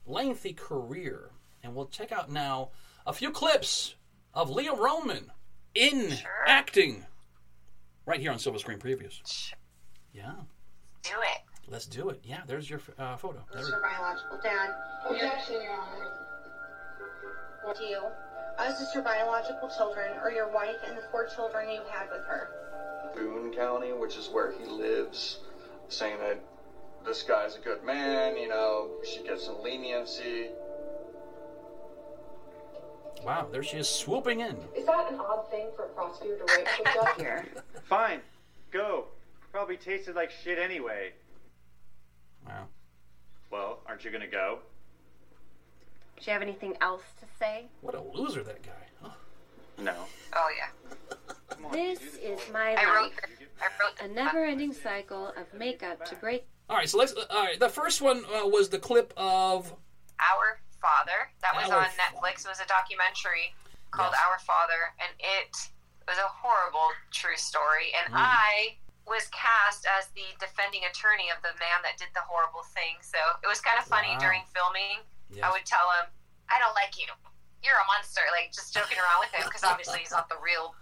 [0.07, 1.31] lengthy career.
[1.63, 2.71] And we'll check out now
[3.07, 3.95] a few clips
[4.33, 5.31] of Lea Roman
[5.75, 6.31] in sure.
[6.47, 7.05] acting
[8.07, 9.21] right here on Silver Screen Previews.
[9.27, 9.59] Sure.
[10.13, 10.33] Yeah.
[11.03, 11.43] Do it.
[11.69, 12.21] Let's do it.
[12.25, 13.45] Yeah, there's your uh, photo.
[13.53, 14.71] This is your biological dad.
[15.09, 16.11] Objection, Your Honor.
[17.65, 18.01] What do you?
[18.59, 22.25] us as your biological children or your wife and the four children you had with
[22.27, 22.49] her.
[23.15, 25.41] Boone County, which is where he lives,
[25.89, 26.41] saying that
[27.05, 30.49] this guy's a good man, you know, she gets some leniency.
[33.25, 34.57] Wow, there she is swooping in.
[34.77, 37.47] Is that an odd thing for a prosecutor to write for judge here?
[37.85, 38.21] Fine,
[38.71, 39.07] go.
[39.51, 41.13] Probably tasted like shit anyway.
[42.47, 42.67] Wow.
[43.51, 44.59] Well, aren't you gonna go?
[46.19, 47.67] Do you have anything else to say?
[47.81, 48.73] What a loser that guy.
[49.03, 49.11] Huh?
[49.79, 49.95] No.
[50.35, 51.71] Oh yeah.
[51.73, 53.13] this is my I life.
[54.03, 56.47] a never-ending cycle of makeup to break.
[56.69, 57.13] All right, so let's.
[57.13, 59.73] Uh, all right, the first one uh, was the clip of
[60.19, 61.33] Our Father.
[61.41, 62.45] That was Our on Netflix.
[62.45, 63.57] It was a documentary
[63.89, 64.21] called yes.
[64.21, 65.57] Our Father, and it
[66.05, 67.97] was a horrible true story.
[67.97, 68.21] And mm.
[68.21, 68.77] I
[69.09, 73.01] was cast as the defending attorney of the man that did the horrible thing.
[73.01, 74.29] So it was kind of funny wow.
[74.29, 75.01] during filming
[75.43, 76.13] I would tell him,
[76.47, 77.09] I don't like you.
[77.65, 78.23] You're a monster.
[78.31, 80.77] Like, just joking around with him because obviously he's not the real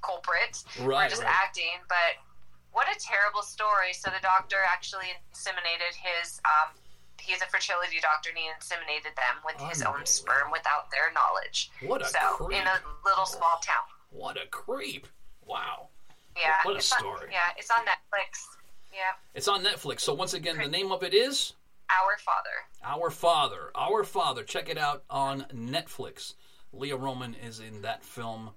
[0.00, 0.62] culprit.
[0.78, 1.42] Right, We're just right.
[1.44, 1.82] acting.
[1.90, 2.22] But
[2.70, 3.92] what a terrible story.
[3.92, 6.40] So the doctor actually inseminated his.
[6.46, 6.78] Um,
[7.20, 11.70] he's a fertility doctor and he inseminated them with his own sperm without their knowledge.
[11.86, 12.60] What a so creep.
[12.60, 13.84] in a little small town.
[14.10, 15.06] What a creep!
[15.46, 15.88] Wow.
[16.36, 16.54] Yeah.
[16.62, 17.26] What a story.
[17.26, 18.44] On, yeah, it's on Netflix.
[18.92, 19.16] Yeah.
[19.34, 20.00] It's on Netflix.
[20.00, 21.54] So once again, the name of it is
[21.90, 22.50] our Father.
[22.84, 23.70] Our Father.
[23.74, 24.44] Our Father.
[24.44, 26.34] Check it out on Netflix.
[26.72, 28.50] Lea Roman is in that film,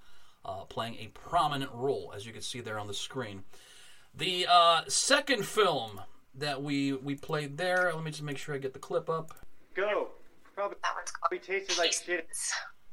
[0.43, 3.43] uh, playing a prominent role, as you can see there on the screen.
[4.13, 6.01] The uh, second film
[6.35, 7.91] that we we played there.
[7.93, 9.33] Let me just make sure I get the clip up.
[9.73, 10.09] Go.
[10.55, 12.27] Probably, that one's called tasted like shit.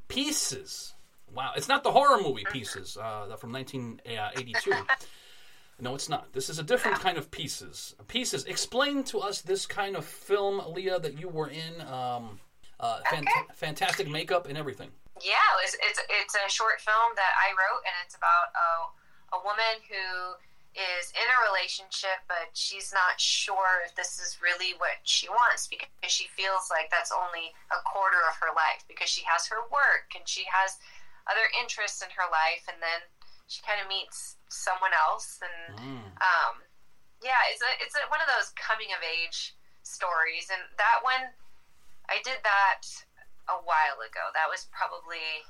[0.07, 0.93] Pieces.
[1.33, 4.73] Wow, it's not the horror movie Pieces uh, from 1982.
[5.81, 6.33] No, it's not.
[6.33, 7.95] This is a different kind of pieces.
[8.07, 8.43] Pieces.
[8.45, 11.79] Explain to us this kind of film, Lea, that you were in.
[11.87, 12.39] Um,
[12.79, 13.23] uh, okay.
[13.55, 14.89] fantastic makeup and everything.
[15.21, 19.39] Yeah, it's, it's, it's a short film that I wrote, and it's about a, a
[19.43, 20.35] woman who
[20.77, 25.65] is in a relationship, but she's not sure if this is really what she wants
[25.65, 29.65] because she feels like that's only a quarter of her life because she has her
[29.73, 30.77] work and she has
[31.29, 33.05] other interests in her life, and then
[33.45, 36.05] she kind of meets someone else, and mm.
[36.21, 36.53] um,
[37.21, 39.53] yeah, it's a it's a, one of those coming of age
[39.85, 41.33] stories, and that one
[42.09, 42.81] I did that
[43.45, 44.33] a while ago.
[44.33, 45.45] That was probably,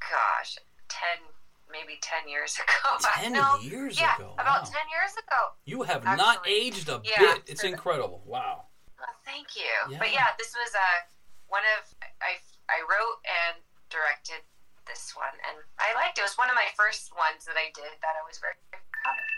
[0.00, 1.24] gosh, ten
[1.70, 2.98] maybe 10 years ago.
[3.20, 4.34] 10 no, years yeah, ago?
[4.34, 5.40] about 10 years ago.
[5.64, 6.16] You have actually.
[6.16, 7.42] not aged a yeah, bit.
[7.46, 8.22] It's incredible.
[8.26, 8.66] Wow.
[8.98, 9.72] Well, thank you.
[9.90, 9.98] Yeah.
[9.98, 11.00] But yeah, this was uh,
[11.48, 11.92] one of,
[12.22, 12.40] I,
[12.70, 13.60] I wrote and
[13.90, 14.42] directed
[14.86, 16.22] this one, and I liked it.
[16.22, 19.16] It was one of my first ones that I did that I was very proud
[19.16, 19.28] of.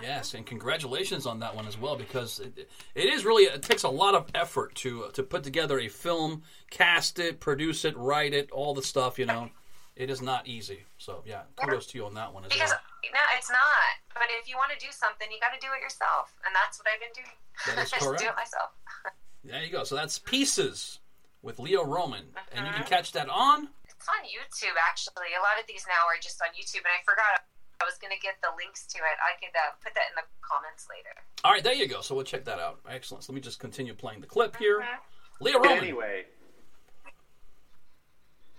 [0.00, 3.82] Yes, and congratulations on that one as well because it, it is really it takes
[3.82, 8.32] a lot of effort to to put together a film, cast it, produce it, write
[8.32, 9.50] it, all the stuff you know.
[9.94, 10.84] It is not easy.
[10.98, 12.80] So yeah, kudos to you on that one as Because well.
[13.12, 13.92] no, it's not.
[14.14, 16.78] But if you want to do something, you got to do it yourself, and that's
[16.80, 17.36] what I've been doing.
[17.68, 18.20] That is correct.
[18.22, 18.70] do it myself.
[19.44, 19.82] There you go.
[19.82, 21.00] So that's Pieces
[21.42, 22.22] with Lea Roman,
[22.54, 22.86] and you can Mhm.
[22.86, 23.70] catch that on.
[23.90, 25.34] It's on YouTube, actually.
[25.36, 27.42] A lot of these now are just on YouTube, and I forgot
[27.80, 29.18] I was going to get the links to it.
[29.18, 31.10] I could uh, put that in the comments later.
[31.42, 32.02] All right, there you go.
[32.02, 32.78] So we'll check that out.
[32.88, 33.24] Excellent.
[33.24, 34.78] So let me just continue playing the clip here.
[34.80, 34.98] Mhm.
[35.40, 35.70] Lea Roman.
[35.78, 36.26] Anyway.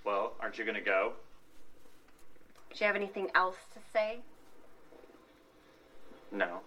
[0.03, 1.13] Well, aren't you going to go?
[2.73, 4.19] Do you have anything else to say?
[6.31, 6.61] No.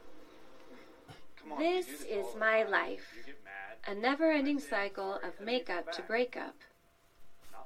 [1.43, 1.59] Come on.
[1.59, 2.71] This you is my time.
[2.71, 3.13] life.
[3.17, 3.97] You get mad.
[3.97, 6.55] A never ending cycle of makeup to breakup.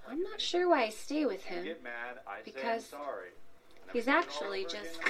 [0.09, 1.65] I'm not sure why I stay with him.
[1.65, 2.19] get mad.
[2.27, 3.29] I say I'm Because sorry.
[3.93, 5.01] He's I'm doing it all actually just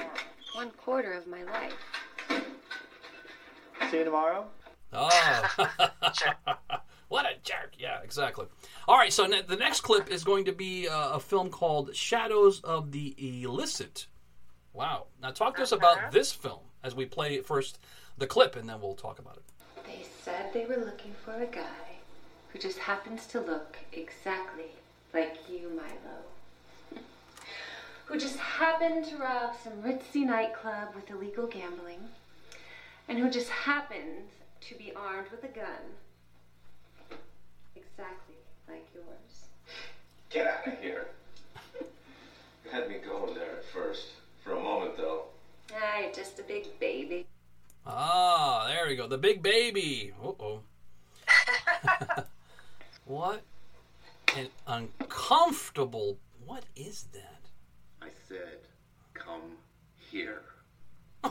[0.55, 1.75] one quarter of my life.
[3.91, 4.47] See you tomorrow.
[4.93, 5.57] Oh.
[7.11, 7.73] what a jerk.
[7.77, 8.47] Yeah, exactly.
[8.87, 11.95] All right, so ne- the next clip is going to be uh, a film called
[11.95, 14.07] Shadows of the Illicit.
[14.73, 15.07] Wow.
[15.21, 17.81] Now, talk to us about this film as we play first
[18.17, 19.43] the clip, and then we'll talk about it.
[19.85, 21.99] They said they were looking for a guy
[22.53, 24.71] who just happens to look exactly
[25.13, 27.03] like you, Milo.
[28.05, 32.09] who just happened to rob some ritzy nightclub with illegal gambling,
[33.09, 34.29] and who just happened
[34.61, 35.97] to be armed with a gun.
[37.81, 38.37] Exactly
[38.69, 39.47] like yours.
[40.31, 41.09] Get out of here.
[42.65, 44.07] You had me going there at first.
[44.45, 45.25] For a moment, though.
[45.75, 47.27] Ah, you're just a big baby.
[47.87, 49.07] Ah, there we go.
[49.07, 50.13] The big baby.
[50.23, 50.61] Uh oh.
[53.05, 53.43] what
[54.37, 56.19] an uncomfortable.
[56.47, 57.41] What is that?
[58.03, 58.59] I said,
[59.15, 59.57] come
[60.11, 60.43] here.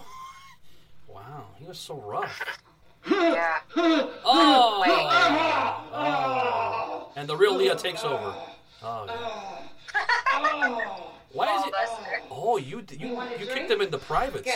[1.07, 2.39] Wow, he was so rough.
[3.09, 3.57] Yeah.
[4.25, 4.83] Oh!
[5.93, 7.11] Oh.
[7.15, 8.33] And the real Lea takes over.
[8.81, 9.49] Oh, yeah.
[11.31, 11.73] Why is it?
[12.31, 14.49] Oh, you you you kicked him into privates.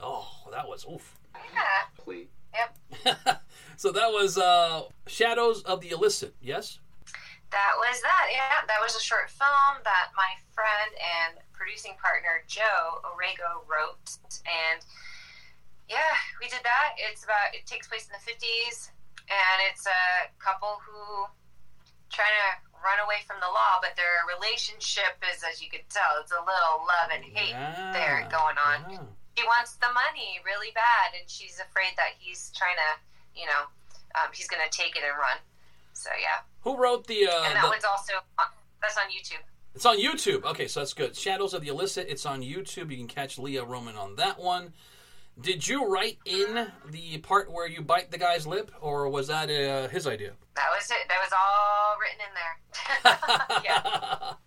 [0.00, 1.18] Oh, that was oof.
[1.34, 1.60] Yeah.
[1.98, 2.28] Please.
[2.54, 3.42] Yep.
[3.76, 6.34] so that was uh, Shadows of the Illicit.
[6.40, 6.78] Yes.
[7.50, 8.26] That was that.
[8.32, 14.18] Yeah, that was a short film that my friend and producing partner Joe Orego wrote,
[14.46, 14.84] and
[15.88, 16.94] yeah, we did that.
[16.98, 17.52] It's about.
[17.52, 18.90] It takes place in the fifties,
[19.28, 21.26] and it's a couple who
[22.12, 26.16] trying to run away from the law, but their relationship is, as you could tell,
[26.22, 27.52] it's a little love and hate
[27.92, 28.78] there going on.
[28.90, 29.02] yeah.
[29.36, 32.90] She wants the money really bad, and she's afraid that he's trying to,
[33.38, 33.68] you know,
[34.16, 35.38] um, he's going to take it and run.
[35.92, 36.42] So yeah.
[36.62, 37.26] Who wrote the?
[37.28, 38.46] Uh, And that the- one's also on,
[38.80, 39.42] that's on YouTube.
[39.74, 40.44] It's on YouTube.
[40.44, 41.14] Okay, so that's good.
[41.14, 42.06] Shadows of the Illicit.
[42.08, 42.90] It's on YouTube.
[42.90, 44.72] You can catch Lea Roman on that one.
[45.40, 49.46] Did you write in the part where you bite the guy's lip, or was that
[49.48, 50.32] uh, his idea?
[50.56, 51.06] That was it.
[51.06, 52.54] That was all written in there.
[53.64, 54.32] yeah.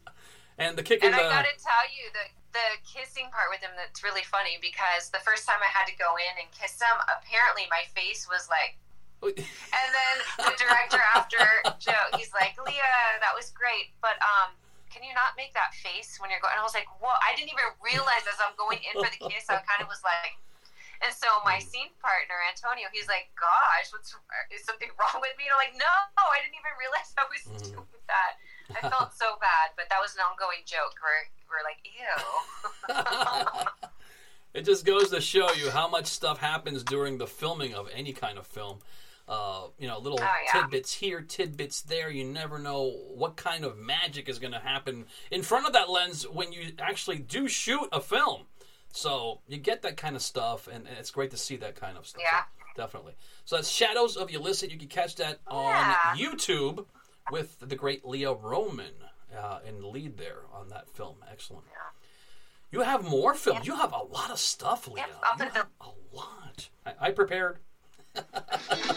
[0.60, 1.32] And the kick And I the.
[1.32, 3.74] got to tell you the the kissing part with him.
[3.74, 6.94] That's really funny because the first time I had to go in and kiss him,
[7.10, 8.78] apparently my face was like.
[9.26, 11.42] And then the director after
[11.80, 12.78] Joe, he's like, Lea,
[13.22, 14.54] that was great, but um.
[14.92, 16.52] Can you not make that face when you're going?
[16.52, 19.24] And I was like, "Whoa!" I didn't even realize as I'm going in for the
[19.32, 20.36] kiss, I kind of was like,
[21.02, 24.14] And so my scene partner Antonio, he's like, "Gosh, what's
[24.54, 25.90] is something wrong with me?" And I'm like, "No,
[26.30, 27.74] I didn't even realize I was Mm-hmm.
[27.82, 28.38] doing that."
[28.78, 30.94] I felt so bad, but that was an ongoing joke.
[31.02, 32.18] Where we're like, "Ew."
[34.54, 38.14] it just goes to show you how much stuff happens during the filming of any
[38.14, 38.80] kind of film.
[39.28, 40.62] Uh, you know, little Oh, yeah.
[40.62, 42.10] tidbits here, tidbits there.
[42.10, 45.90] You never know what kind of magic is going to happen in front of that
[45.90, 48.48] lens when you actually do shoot a film.
[48.92, 51.98] So you get that kind of stuff, and, and it's great to see that kind
[51.98, 52.22] of stuff.
[52.24, 52.42] Yeah.
[52.76, 53.14] So, definitely.
[53.46, 54.72] So that's Shadows of Illicit.
[54.72, 55.98] You can catch that on Yeah.
[56.16, 56.86] YouTube
[57.32, 58.92] with the great Lea Roman
[59.38, 61.16] uh, in lead there on that film.
[61.32, 61.66] Excellent.
[62.72, 63.68] You have more films.
[63.68, 65.02] You have a lot of stuff, Lea.
[65.24, 66.70] I'll You have a lot.
[66.86, 67.60] I, I prepared.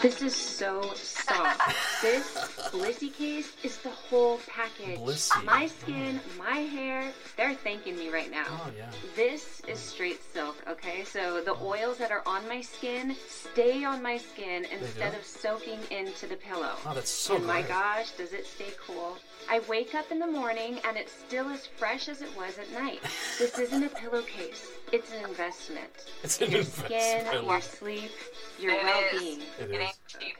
[0.01, 2.01] This is so soft.
[2.01, 2.37] this
[2.71, 4.99] Blissy case is the whole package.
[4.99, 5.43] Blissy.
[5.43, 8.45] My skin, my hair, they're thanking me right now.
[8.47, 8.85] Oh yeah.
[9.15, 11.03] This is straight silk, okay?
[11.05, 15.79] So the oils that are on my skin stay on my skin instead of soaking
[15.91, 16.73] into the pillow.
[16.85, 19.17] Oh, that's so and my gosh, does it stay cool?
[19.49, 22.71] I wake up in the morning and it's still as fresh as it was at
[22.71, 22.99] night.
[23.37, 24.67] This isn't a pillowcase.
[24.91, 25.89] It's an investment.
[26.23, 26.91] It's an your investment.
[27.27, 28.11] skin, your sleep,
[28.59, 28.83] your It is.
[28.83, 29.39] well-being.
[29.59, 29.81] It It is.
[29.81, 30.35] ain't cheap.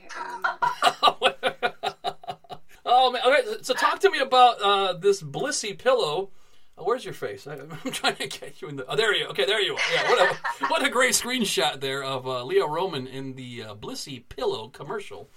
[2.86, 3.22] oh man.
[3.26, 3.58] Okay.
[3.64, 6.30] So talk to me about uh, this Blissy pillow.
[6.78, 7.47] Oh, where's your face?
[7.47, 7.53] I,
[7.86, 8.86] I'm trying to get you in the.
[8.88, 9.28] Oh, there you.
[9.28, 9.80] Okay, there you are.
[9.93, 10.10] Yeah.
[10.10, 14.24] What a what a great screenshot there of uh, Lea Roman in the uh, Blissy
[14.28, 15.30] pillow commercial.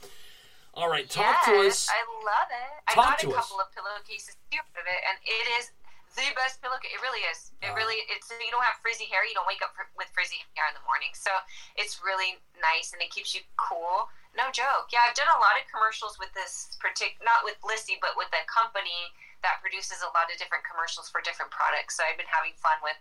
[0.78, 1.90] All right, talk to us.
[1.90, 2.70] I love it.
[2.94, 3.38] Talk I got a us.
[3.42, 5.74] couple of pillowcases too of it, and it is
[6.14, 6.94] the best pillowcase.
[6.94, 7.50] It really is.
[7.58, 7.98] It really.
[8.06, 9.26] It's you don't have frizzy hair.
[9.26, 11.10] You don't wake up fr- with frizzy hair in the morning.
[11.18, 11.34] So
[11.74, 14.06] it's really nice and it keeps you cool.
[14.38, 14.94] No joke.
[14.94, 18.30] Yeah, I've done a lot of commercials with this particular, not with Blissy, but with
[18.30, 19.10] the company
[19.42, 21.98] that produces a lot of different commercials for different products.
[21.98, 22.94] So I've been having fun with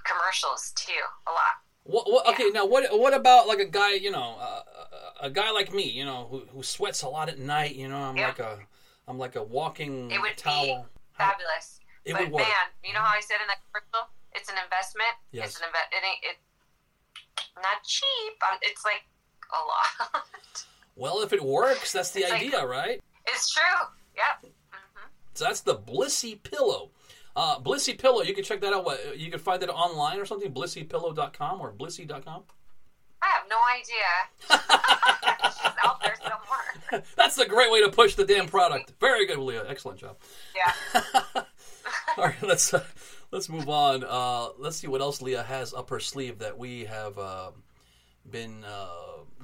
[0.00, 1.60] commercials too, a lot.
[1.84, 4.62] What, what, okay, now what what about like a guy, you know, uh,
[5.22, 7.96] a guy like me, you know, who, who sweats a lot at night, you know,
[7.96, 8.26] I'm Yeah.
[8.28, 8.58] like a
[9.08, 10.64] I'm like a walking It would towel.
[10.66, 11.80] be fabulous.
[12.04, 12.42] It but would work.
[12.42, 15.10] man, you know how I said in that commercial, it's an investment.
[15.30, 15.46] Yes.
[15.50, 15.86] It's an invest.
[15.92, 16.36] It ain't it.
[17.56, 18.34] Not cheap.
[18.50, 19.02] Um, it's like
[19.50, 19.60] a
[20.12, 20.24] lot.
[20.94, 23.00] Well, if it works, that's the It's like- idea, right?
[23.26, 23.86] it's true.
[24.14, 24.52] Yep.
[25.32, 26.90] So that's the Blissy Pillow.
[27.34, 28.84] Uh, Blissy Pillow, you can check that out.
[28.84, 32.42] What you can find it online or something, blissypillow.com or blissy.com.
[33.22, 34.08] I have no idea.
[35.52, 37.04] She's out there somewhere.
[37.16, 38.92] That's a great way to push the damn product.
[39.00, 39.58] Very good, Lea.
[39.68, 40.16] Excellent job.
[40.56, 41.02] Yeah.
[42.16, 42.84] All right, let's uh,
[43.30, 44.04] let's move on.
[44.06, 47.50] Uh, let's see what else Lea has up her sleeve that we have uh,
[48.30, 48.88] been uh,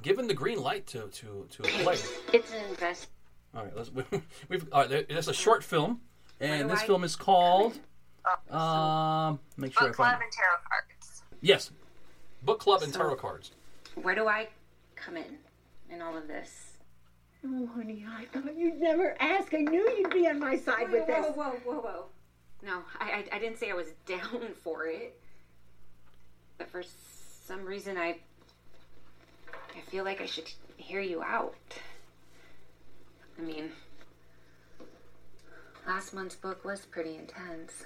[0.01, 1.97] given the green light to to to play.
[2.33, 3.09] It's an investment.
[3.55, 3.91] All right, let's
[4.49, 4.89] we've all right.
[4.89, 6.01] there- There's a short film,
[6.39, 7.79] and this I film is called.
[8.49, 10.23] Um, make sure Book I club find.
[10.23, 11.23] and tarot cards.
[11.41, 11.71] Yes,
[12.43, 13.51] book club and tarot cards.
[14.01, 14.47] Where do I
[14.95, 15.37] come in
[15.89, 16.73] in all of this?
[17.45, 19.53] Oh, honey, I thought you'd never ask.
[19.53, 21.25] I knew you'd be on my side with this.
[21.25, 22.05] Whoa, whoa, whoa, whoa.
[22.61, 25.19] No, I, I, I didn't say I was down for it.
[26.57, 26.83] But for
[27.45, 28.17] some reason, I,
[29.75, 31.55] I feel like I should hear you out.
[33.37, 33.71] I mean,
[35.87, 37.83] last month's book was pretty intense.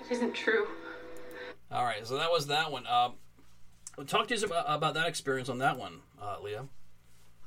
[0.00, 0.66] It isn't true.
[1.70, 2.86] All right, so that was that one.
[2.86, 3.10] Uh,
[3.98, 6.60] Um, talk to us about, about that experience on that one, uh, Lea.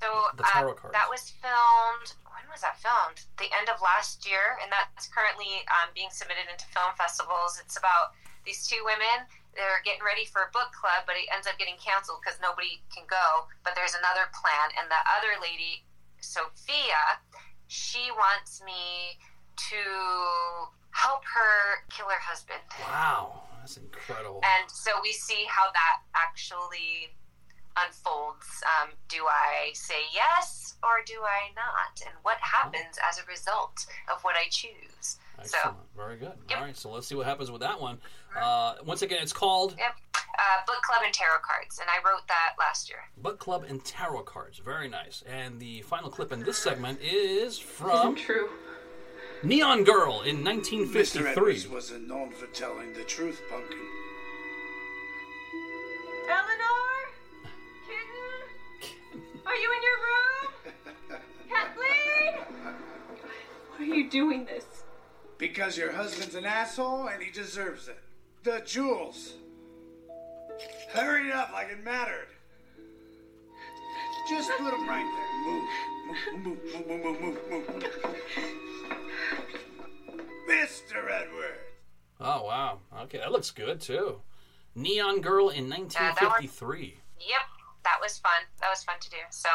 [0.01, 2.15] So The tarot uh, that was filmed.
[2.23, 3.21] When was that filmed?
[3.37, 7.59] The end of last year, and that's currently um, being submitted into film festivals.
[7.59, 8.15] It's about
[8.47, 9.27] these two women.
[9.53, 12.79] They're getting ready for a book club, but it ends up getting canceled because nobody
[12.95, 13.51] can go.
[13.67, 15.83] But there's another plan, and the other lady,
[16.23, 17.19] Sophia,
[17.67, 19.19] she wants me
[19.69, 19.83] to
[20.95, 22.63] help her kill her husband.
[22.87, 24.41] Wow, that's incredible.
[24.43, 27.13] And so we see how that actually
[27.77, 28.47] unfolds.
[28.81, 32.01] Um, do I say yes or do I not?
[32.05, 35.17] And what happens as a result of what I choose?
[35.39, 35.77] Excellent.
[35.95, 36.33] Very good.
[36.55, 37.99] All right, so let's see what happens with that one.
[38.39, 39.95] Uh, once again, it's called Yep.
[40.15, 42.99] Uh, book club and tarot cards, and I wrote that last year.
[43.17, 44.57] Book Club and Tarot Cards.
[44.59, 45.21] Very nice.
[45.27, 48.47] And the final clip in this segment is from true.
[49.41, 50.45] Neon Girl in Mr.
[50.45, 51.29] 1953.
[51.31, 53.77] Edwards wasn't known for telling the truth, Pumpkin.
[56.29, 56.91] Eleanor?
[57.87, 59.39] Kitten?
[59.45, 61.21] Are you in your room?
[61.49, 62.73] Kathleen?
[63.77, 64.65] Why are you doing this?
[65.37, 67.99] Because your husband's an asshole and he deserves it.
[68.43, 69.35] The jewels.
[70.91, 72.27] Hurry up like it mattered.
[74.29, 75.53] Just put them right there.
[75.53, 75.69] Move.
[76.43, 78.78] Move, move, move, move, move, move, move.
[80.49, 81.09] Mr.
[81.09, 81.59] Edwards.
[82.19, 82.79] Oh, wow.
[83.03, 84.21] Okay, that looks good, too.
[84.75, 86.97] Neon Girl in 1953.
[87.19, 87.45] Yep,
[87.83, 88.41] that was fun.
[88.61, 89.17] That was fun to do.
[89.29, 89.49] So,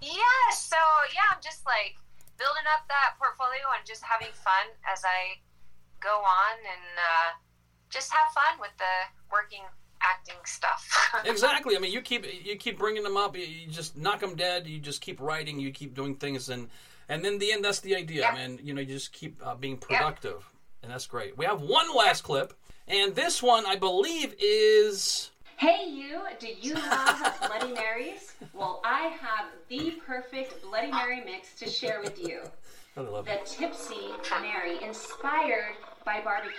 [0.00, 0.76] yeah, so
[1.14, 1.96] yeah, I'm just like
[2.38, 5.36] building up that portfolio and just having fun as I
[6.00, 7.30] go on and uh,
[7.90, 8.94] just have fun with the
[9.30, 9.64] working
[10.02, 10.88] acting stuff.
[11.24, 11.76] exactly.
[11.76, 13.36] I mean, you keep you keep bringing them up.
[13.36, 14.66] You, you just knock them dead.
[14.66, 15.60] You just keep writing.
[15.60, 16.68] You keep doing things, and
[17.10, 17.64] and then the end.
[17.64, 18.32] That's the idea, Yeah.
[18.32, 18.58] man.
[18.62, 20.48] You know, you just keep uh, being productive,
[20.82, 21.36] and that's great.
[21.36, 22.54] We have one last clip,
[22.88, 28.32] and this one I believe is Hey, you, do you love Bloody Marys?
[28.54, 32.40] Well, I have the perfect Bloody Mary mix to share with you.
[32.96, 34.08] I love The Tipsy
[34.40, 36.54] Mary, inspired by barbecue.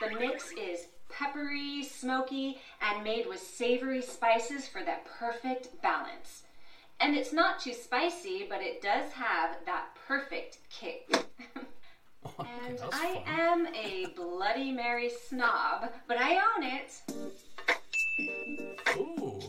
[0.00, 6.42] The mix is peppery, smoky, and made with savory spices for that perfect balance.
[7.00, 11.08] And it's not too spicy, but it does have that perfect kick.
[12.22, 13.22] Oh, and that's I fun.
[13.26, 17.00] am a Bloody Mary snob, but I own it.
[18.94, 19.40] Ooh.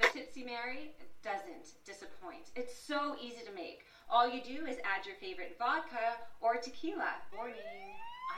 [0.00, 0.92] The Tipsy Mary
[1.24, 2.54] doesn't disappoint.
[2.54, 3.86] It's so easy to make.
[4.08, 7.18] All you do is add your favorite vodka or tequila.
[7.34, 7.58] Warning,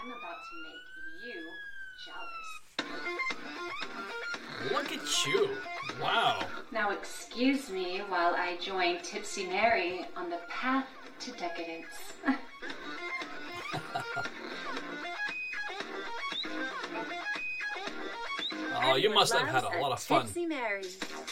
[0.00, 0.86] I'm about to make
[1.28, 1.40] you
[2.04, 2.48] jealous.
[4.72, 5.50] Look at you!
[6.00, 6.46] Wow.
[6.72, 10.86] Now, excuse me while I join Tipsy Mary on the path
[11.20, 12.12] to decadence.
[18.78, 20.26] Oh, you must have had a lot of fun.
[20.26, 20.84] Tipsy Mary.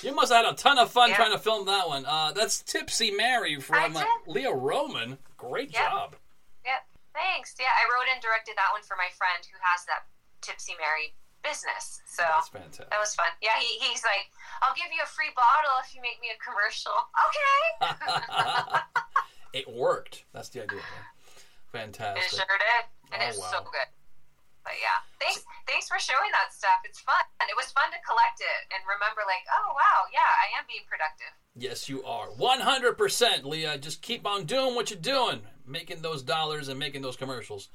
[0.02, 2.04] You must have had a ton of fun trying to film that one.
[2.06, 4.04] Uh, that's Tipsy Mary from uh.
[4.26, 5.18] Lea Roman.
[5.36, 5.82] Great Yep.
[5.82, 6.16] job.
[6.64, 6.82] Yep.
[7.12, 7.54] thanks.
[7.60, 10.02] Yeah, I wrote and directed that one for my friend who has that
[10.44, 12.00] Tipsy Mary business.
[12.08, 13.28] So that was fun.
[13.40, 14.28] Yeah, he, he's like,
[14.64, 16.92] I'll give you a free bottle if you make me a commercial.
[17.24, 17.64] Okay.
[19.58, 20.24] it worked.
[20.32, 20.78] That's the idea.
[20.80, 21.04] Man.
[21.72, 22.24] Fantastic.
[22.24, 22.84] It sure did.
[23.12, 23.50] And Oh, it's wow.
[23.50, 23.88] so good.
[24.64, 26.80] But yeah, thanks thanks for showing that stuff.
[26.84, 27.20] It's fun.
[27.42, 30.84] It was fun to collect it and remember like, oh wow, yeah, I am being
[30.88, 31.32] productive.
[31.54, 32.28] Yes, you are.
[32.30, 33.78] 100%, Lea.
[33.78, 37.68] Just keep on doing what you're doing, making those dollars and making those commercials.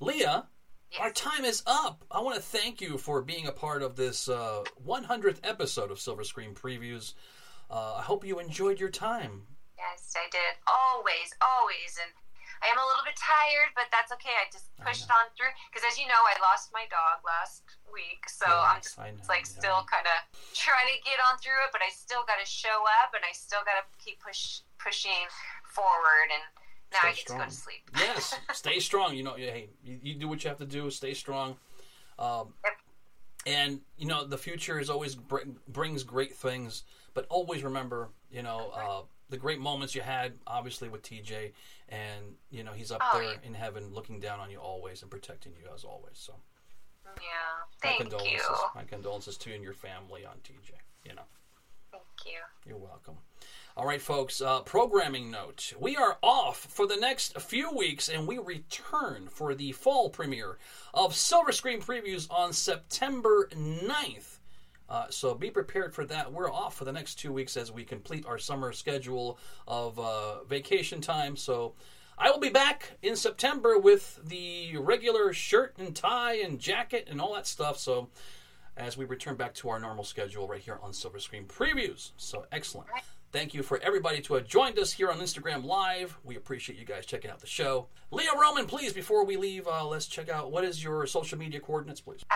[0.00, 0.42] Lea,
[1.00, 2.04] our time is up.
[2.10, 6.00] I want to thank you for being a part of this uh, 100th episode of
[6.00, 7.14] Silver Screen Previews.
[7.70, 9.42] Uh, I hope you enjoyed your time.
[9.76, 10.56] Yes, I did.
[10.64, 12.00] Always, always.
[12.00, 12.10] And
[12.64, 14.32] I am a little bit tired, but that's okay.
[14.32, 15.52] I just pushed on through.
[15.68, 18.24] Because as you know, I lost my dog last week.
[18.30, 20.18] So I'm just know, like still kind of
[20.56, 23.32] trying to get on through it, but I still got to show up and I
[23.36, 25.28] still got to keep push pushing
[25.68, 26.32] forward.
[26.32, 26.44] And
[26.92, 27.90] now I get to go to sleep.
[27.96, 29.14] yes, stay strong.
[29.14, 30.90] You know, hey, you, you do what you have to do.
[30.90, 31.56] Stay strong.
[32.18, 32.54] Um,
[33.46, 36.82] and you know, the future is always br- brings great things,
[37.14, 41.52] but always remember, you know, uh, the great moments you had, obviously with TJ,
[41.88, 43.38] and you know, he's up Oh, there yeah.
[43.44, 46.14] in heaven, looking down on you always and protecting you as always.
[46.18, 46.34] So,
[47.16, 47.90] Yeah.
[47.90, 48.54] my condolences, you.
[48.74, 50.72] my condolences to you and your family on TJ.
[51.04, 51.22] You know.
[51.92, 52.38] Thank you.
[52.66, 53.16] You're welcome.
[53.78, 55.74] All right, folks, uh, programming note.
[55.78, 60.56] We are off for the next few weeks and we return for the fall premiere
[60.94, 64.38] of Silver Screen Previews on September 9th.
[64.88, 66.32] Uh, so be prepared for that.
[66.32, 70.44] We're off for the next two weeks as we complete our summer schedule of uh,
[70.44, 71.36] vacation time.
[71.36, 71.74] So
[72.16, 77.20] I will be back in September with the regular shirt and tie and jacket and
[77.20, 77.78] all that stuff.
[77.78, 78.08] So
[78.74, 82.12] as we return back to our normal schedule right here on Silver Screen Previews.
[82.16, 82.88] So excellent.
[83.36, 86.16] Thank you for everybody to have joined us here on Instagram Live.
[86.24, 87.86] We appreciate you guys checking out the show.
[88.10, 91.60] Lea Roman, please, before we leave, uh, let's check out what is your social media
[91.60, 92.24] coordinates, please.
[92.30, 92.34] Uh,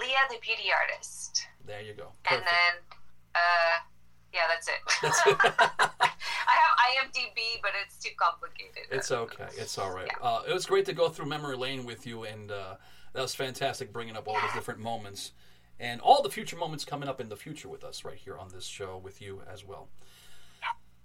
[0.00, 1.46] Lea, the beauty artist.
[1.66, 2.12] There you go.
[2.30, 2.98] And then,
[3.34, 3.84] uh,
[4.32, 4.74] yeah, that's it.
[5.02, 5.36] That's it.
[5.38, 8.84] I have IMDb, but it's too complicated.
[8.90, 9.48] It's okay.
[9.58, 10.08] It's all right.
[10.22, 12.76] Uh, it was great to go through memory lane with you, and uh,
[13.12, 15.32] that was fantastic bringing up all those different moments
[15.80, 18.48] and all the future moments coming up in the future with us right here on
[18.50, 19.88] this show with you as well.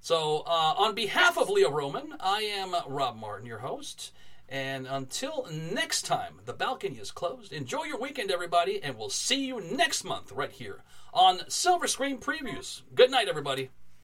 [0.06, 4.12] So, uh, on behalf of Lea Roman, I am Rob Martin, your host.
[4.48, 7.52] And until next time, the balcony is closed.
[7.52, 12.20] Enjoy your weekend, everybody, and we'll see you next month right here on Silver Screen
[12.20, 12.84] Previews.
[12.94, 13.72] Good night, everybody.